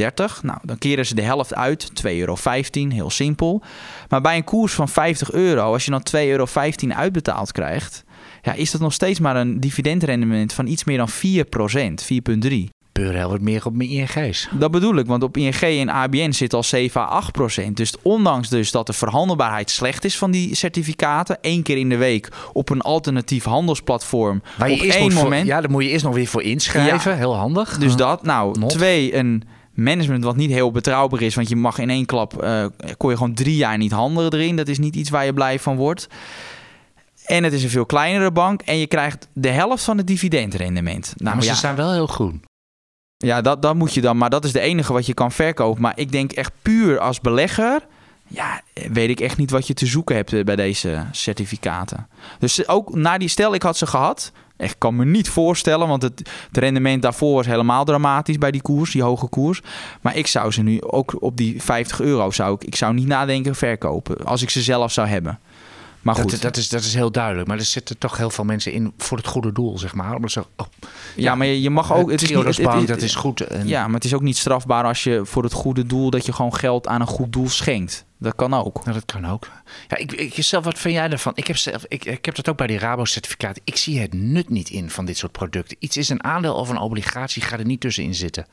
[0.42, 3.64] Nou, dan keren ze de helft uit, 2,15 euro, heel simpel.
[4.10, 6.46] Maar bij een koers van 50 euro, als je dan 2,15 euro
[6.90, 8.04] uitbetaald krijgt...
[8.42, 12.83] Ja, is dat nog steeds maar een dividendrendement van iets meer dan 4%, 4,3%.
[12.94, 14.48] Beurel wordt meer op mijn ING's.
[14.52, 17.78] Dat bedoel ik, want op ING en ABN zit al 7 à 8 procent.
[17.78, 21.98] Dus ondanks dus dat de verhandelbaarheid slecht is van die certificaten, één keer in de
[21.98, 25.48] week op een alternatief handelsplatform, Waar je op eerst één voor- moment.
[25.48, 27.18] ja, daar moet je eerst nog weer voor inschrijven.
[27.18, 27.78] Heel handig.
[27.78, 28.70] Dus dat, nou, Not.
[28.70, 32.66] twee, een management wat niet heel betrouwbaar is, want je mag in één klap, eh,
[32.98, 34.56] kon je gewoon drie jaar niet handelen erin.
[34.56, 36.08] Dat is niet iets waar je blij van wordt.
[37.26, 41.14] En het is een veel kleinere bank en je krijgt de helft van het dividendrendement.
[41.18, 42.42] Nou, maar ja, ze zijn wel heel groen.
[43.24, 44.18] Ja, dat, dat moet je dan.
[44.18, 45.82] Maar dat is de enige wat je kan verkopen.
[45.82, 47.82] Maar ik denk echt puur als belegger.
[48.28, 52.08] Ja, weet ik echt niet wat je te zoeken hebt eh, bij deze certificaten.
[52.40, 54.32] Dus ook na die stel, ik had ze gehad.
[54.58, 58.62] Ik kan me niet voorstellen, want het, het rendement daarvoor was helemaal dramatisch bij die
[58.62, 59.62] koers, die hoge koers.
[60.02, 63.08] Maar ik zou ze nu ook op die 50 euro zou ik, ik zou niet
[63.08, 65.40] nadenken verkopen als ik ze zelf zou hebben.
[66.04, 67.48] Maar goed, Dat, dat, is, dat is heel duidelijk.
[67.48, 70.16] Maar er zitten toch heel veel mensen in voor het goede doel, zeg maar.
[70.16, 70.68] Omdat ze, oh,
[71.16, 72.12] ja, maar je, je mag ook.
[72.12, 73.42] Het is niet, het- het- Bank, het- dat is goed.
[73.42, 76.26] En, Ja, maar het is ook niet strafbaar als je voor het goede doel dat
[76.26, 78.06] je gewoon geld aan een goed doel schenkt.
[78.18, 78.86] Dat kan ook.
[78.86, 79.48] Dat kan ook.
[79.88, 81.32] Ja, ik, ik, zelf, wat vind jij ervan?
[81.36, 83.60] Ik heb, zelf, ik, ik heb dat ook bij die Rabo-certificaat.
[83.64, 85.78] Ik zie het nut niet in van dit soort producten.
[85.80, 88.46] Iets is een aandeel of een obligatie, ga er niet tussenin zitten.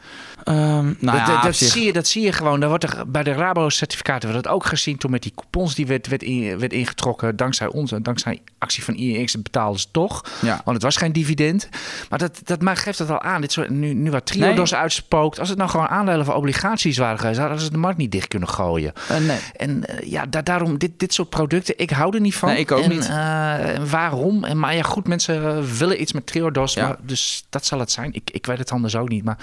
[0.44, 2.60] Ehm, nou dat, ja, dat, dat zie je, dat zie je gewoon.
[2.60, 5.86] Daar wordt er, bij de Rabo-certificaten werd dat ook gezien toen met die coupons die
[5.86, 7.36] werd, werd, in- werd ingetrokken.
[7.36, 10.24] Dankzij ons en dankzij actie van IEX betaalden ze toch.
[10.42, 10.54] Ja.
[10.64, 11.68] Want het was geen dividend.
[12.08, 13.40] Maar dat, dat maakt, geeft het al aan.
[13.40, 15.38] Dit soort, nu, nu wat Triodos uitspookt.
[15.38, 18.28] Als het nou gewoon aandelen of obligaties waren geweest, hadden ze de markt niet dicht
[18.28, 18.92] kunnen gooien.
[19.08, 19.38] Eh, nee.
[19.60, 22.48] En eh, ja, da daarom, dit, dit soort producten, ik hou er niet van.
[22.48, 23.08] Nee, ik ook en, niet.
[23.08, 24.44] eh, en waarom?
[24.44, 26.74] En, maar ja, goed, mensen eh, willen iets met Triodos.
[26.74, 26.86] Ja.
[26.86, 28.12] Maar, dus dat zal het zijn.
[28.12, 29.24] Ik, ik weet het anders ook niet.
[29.24, 29.36] Maar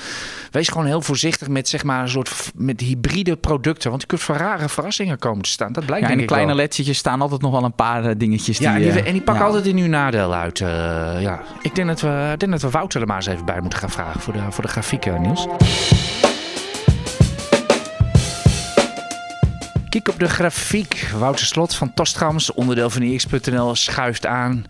[0.51, 3.89] wees gewoon heel voorzichtig met, zeg maar, een soort met hybride producten.
[3.89, 5.73] Want je kunt voor rare verrassingen komen te staan.
[5.73, 6.65] Dat blijkt Ja, in denk de kleine wel.
[6.65, 8.67] ledjes staan altijd nog wel een paar dingetjes die...
[8.67, 9.49] Ja, en die, en die pakken ja.
[9.49, 10.57] altijd in uw nadeel uit.
[10.57, 11.41] ja.
[11.61, 13.79] Ik denk dat, we, ik denk dat we Wouter er maar eens even bij moeten
[13.79, 15.47] gaan vragen voor de, voor de grafieken, Niels.
[20.05, 21.09] Op de grafiek.
[21.17, 24.65] Wouter Slot van Tostrams, onderdeel van IX.nl, schuift aan.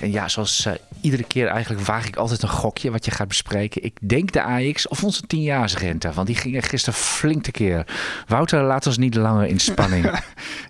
[0.00, 0.72] En ja, zoals eh,
[1.06, 3.84] iedere keer eigenlijk waag ik altijd een gokje wat je gaat bespreken.
[3.84, 7.86] Ik denk de AX of onze 10-jaarsrente, want die ging er gisteren flink tekeer.
[8.26, 10.10] Wouter, laat ons niet langer in spanning.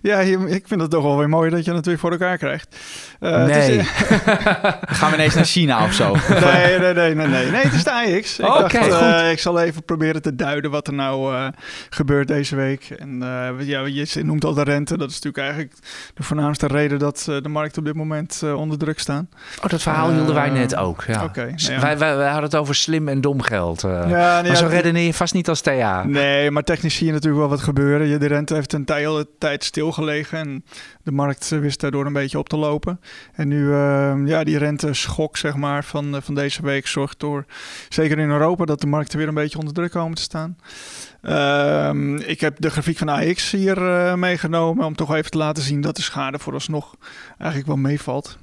[0.01, 2.37] Ja, hier- ik vind het toch wel weer mooi dat je het weer voor elkaar
[2.37, 2.75] krijgt.
[3.19, 3.83] Eh, is- nee.
[4.97, 6.15] Gaan we ineens naar China of zo?
[6.29, 7.51] nee, nee, nee, nee, nee.
[7.51, 8.39] Nee, het is de AX.
[8.39, 11.47] Ik dacht, eh, ik zal even proberen te duiden wat er nou eh,
[11.89, 12.89] gebeurt deze week.
[12.89, 14.97] En eh, ja, je noemt al de rente.
[14.97, 15.73] Dat is natuurlijk eigenlijk
[16.13, 19.29] de voornaamste reden dat eh, de markt op dit moment eh, onder druk staan.
[19.63, 21.03] Oh, dat verhaal hielden wij Eh, net ook.
[21.07, 21.31] Ja.
[21.55, 21.79] ja.
[21.79, 23.83] wij, wij, wij hadden het over slim en dom geld.
[23.83, 23.91] eh.
[24.09, 26.03] Ja, nee, maar zo redeneer je vast niet als TA.
[26.05, 28.07] Nee, maar technisch zie je natuurlijk wel wat gebeuren.
[28.07, 30.65] Je- De rente heeft een tij- hele tijd stilgelegen en
[31.03, 32.99] de markt eh, wist daardoor een beetje op te lopen.
[33.33, 37.45] En nu, eh, ja, die renteschok zeg maar, van, eh, van deze week zorgt door,
[37.89, 40.57] zeker in Europa, dat de markten weer een beetje onder druk komen te staan.
[41.21, 45.63] Ehm, ik heb de grafiek van AX hier eh, meegenomen om toch even te laten
[45.63, 46.95] zien dat de schade vooralsnog
[47.37, 48.37] eigenlijk wel meevalt.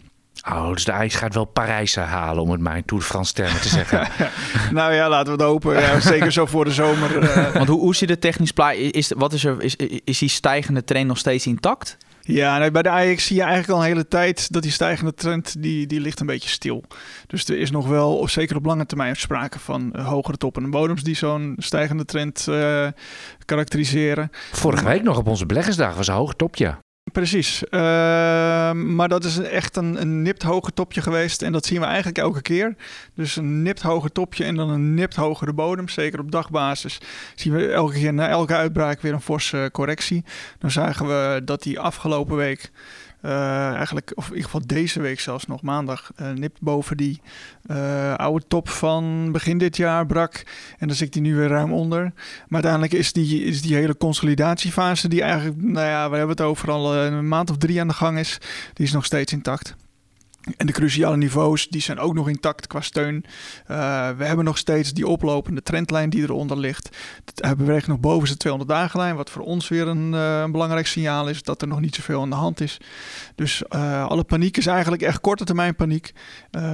[0.49, 3.33] Oh, dus de IJs gaat wel Parijs halen, om het maar in Tour de France
[3.33, 4.09] termen te zeggen.
[4.79, 5.81] nou ja, laten we het hopen.
[5.81, 7.19] Ja, zeker zo voor de zomer.
[7.19, 8.75] eh, Want hoe, hoe ziet de technisch plaat?
[8.75, 11.97] Is, wat is, er, is, is die stijgende trend nog steeds intact?
[12.27, 15.15] Ja, nee, bij de Ajax zie je eigenlijk al een hele tijd dat die stijgende
[15.15, 16.85] trend die, die ligt een beetje stil.
[17.27, 20.63] Dus er is nog wel, of zeker op lange termijn, sprake van eh, hogere toppen
[20.63, 22.87] en bodems die zo'n stijgende trend eh,
[23.45, 24.31] karakteriseren.
[24.53, 26.77] Vorige week nog op onze beleggersdag was een hoog topje.
[27.13, 27.69] Precies.
[27.69, 31.43] Ehm, maar dat is echt een, een nipt hoger topje geweest.
[31.43, 32.77] En dat zien we eigenlijk elke keer.
[33.15, 35.89] Dus een nipt hoger topje en dan een nipt hogere bodem.
[35.89, 36.99] Zeker op dagbasis
[37.35, 40.25] zien we elke keer na elke uitbraak weer een forse correctie.
[40.59, 42.71] Dan zagen we dat die afgelopen week...
[43.25, 47.21] eh, eigenlijk, of in ieder geval deze week zelfs nog maandag, eh, nipt boven die
[47.67, 50.45] eh, oude top van begin dit jaar brak.
[50.79, 52.03] En dan zit die nu weer ruim onder.
[52.03, 56.47] Maar uiteindelijk is die, is die hele consolidatiefase, die eigenlijk, nou ja, we hebben het
[56.47, 58.39] over al een maand of drie aan de gang is,
[58.73, 59.77] die is nog steeds intact.
[60.57, 63.25] En de cruciale niveaus, die zijn ook nog intact qua steun.
[63.67, 63.77] Eh,
[64.17, 66.97] we hebben nog steeds die oplopende trendlijn die eronder ligt.
[67.25, 70.87] Dat beweegt nog boven zijn 200 dagenlijn, wat voor ons weer een, eh, een belangrijk
[70.87, 72.79] signaal is dat er nog niet zoveel aan de hand is.
[73.35, 76.13] Dus eh, alle paniek is eigenlijk echt korte termijn paniek.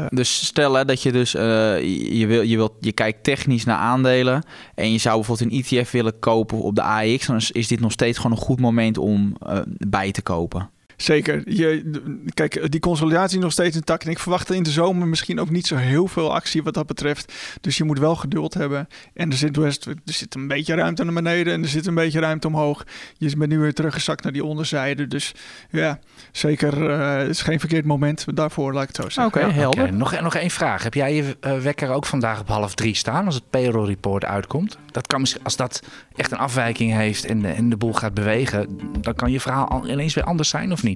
[0.08, 4.42] Dus stel hè, dat je dus je, wil, je, wilt, je kijkt technisch naar aandelen
[4.74, 7.80] en je zou bijvoorbeeld een ETF willen kopen op de AX, dan is, is dit
[7.80, 9.36] nog steeds gewoon een goed moment om
[9.78, 10.70] bij te kopen.
[11.02, 11.42] Zeker.
[11.52, 11.90] Je,
[12.34, 14.04] kijk, die consolidatie is nog steeds intact.
[14.04, 16.86] En ik verwacht in de zomer misschien ook niet zo heel veel actie wat dat
[16.86, 17.32] betreft.
[17.60, 18.88] Dus je moet wel geduld hebben.
[19.14, 21.94] En er zit, best, er zit een beetje ruimte naar beneden en er zit een
[21.94, 22.84] beetje ruimte omhoog.
[23.16, 25.06] Je bent nu weer teruggezakt naar die onderzijde.
[25.06, 25.32] Dus
[25.70, 25.98] ja,
[26.32, 26.90] zeker.
[26.90, 29.24] eh, het is geen verkeerd moment daarvoor, laat ik het zo zeggen.
[29.24, 29.52] Oké, Ja.
[29.60, 29.92] helder.
[29.92, 30.82] Nog, nog één vraag.
[30.82, 34.24] Heb jij je eh, wekker ook vandaag op half drie staan als het payroll report
[34.24, 34.78] uitkomt?
[34.90, 35.82] Dat kan misschien, als dat
[36.16, 39.68] echt een afwijking heeft en, de- en de boel gaat bewegen, dan kan je verhaal
[39.68, 40.89] al- ineens weer anders zijn of niet?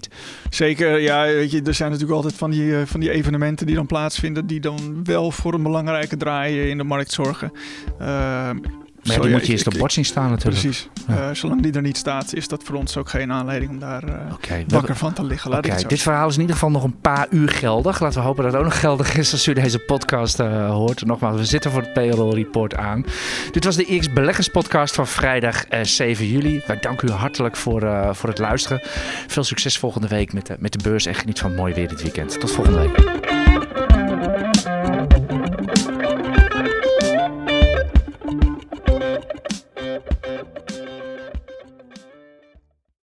[0.50, 3.74] Zeker, ja, weet je, er zijn natuurlijk altijd van die, eh, van die evenementen die
[3.74, 7.52] dan plaatsvinden, die dan wel voor een belangrijke draai in de markt zorgen.
[7.98, 8.56] Ehm,
[9.04, 10.60] Maar die moet je eerst op zien staan natuurlijk.
[10.60, 10.88] Precies.
[11.08, 11.28] Ja.
[11.28, 14.02] Eh, zolang die er niet staat, is dat voor ons ook geen aanleiding om daar
[14.02, 15.56] eh, wakker van te liggen.
[15.56, 18.00] Oké, zo dit verhaal is in ieder geval nog een paar uur geldig.
[18.00, 21.04] Laten we hopen dat het ook nog geldig is als u deze podcast eh, hoort.
[21.04, 23.04] Nogmaals, we zitten voor het payroll report aan.
[23.50, 26.62] Dit was de IX Beleggers podcast van vrijdag eh, 7 juli.
[26.66, 28.80] Wij danken u hartelijk voor, voor het luisteren.
[29.26, 31.88] Veel succes volgende week met de, met de beurs en geniet van het mooie weer
[31.88, 32.40] dit weekend.
[32.40, 33.13] Tot volgende week.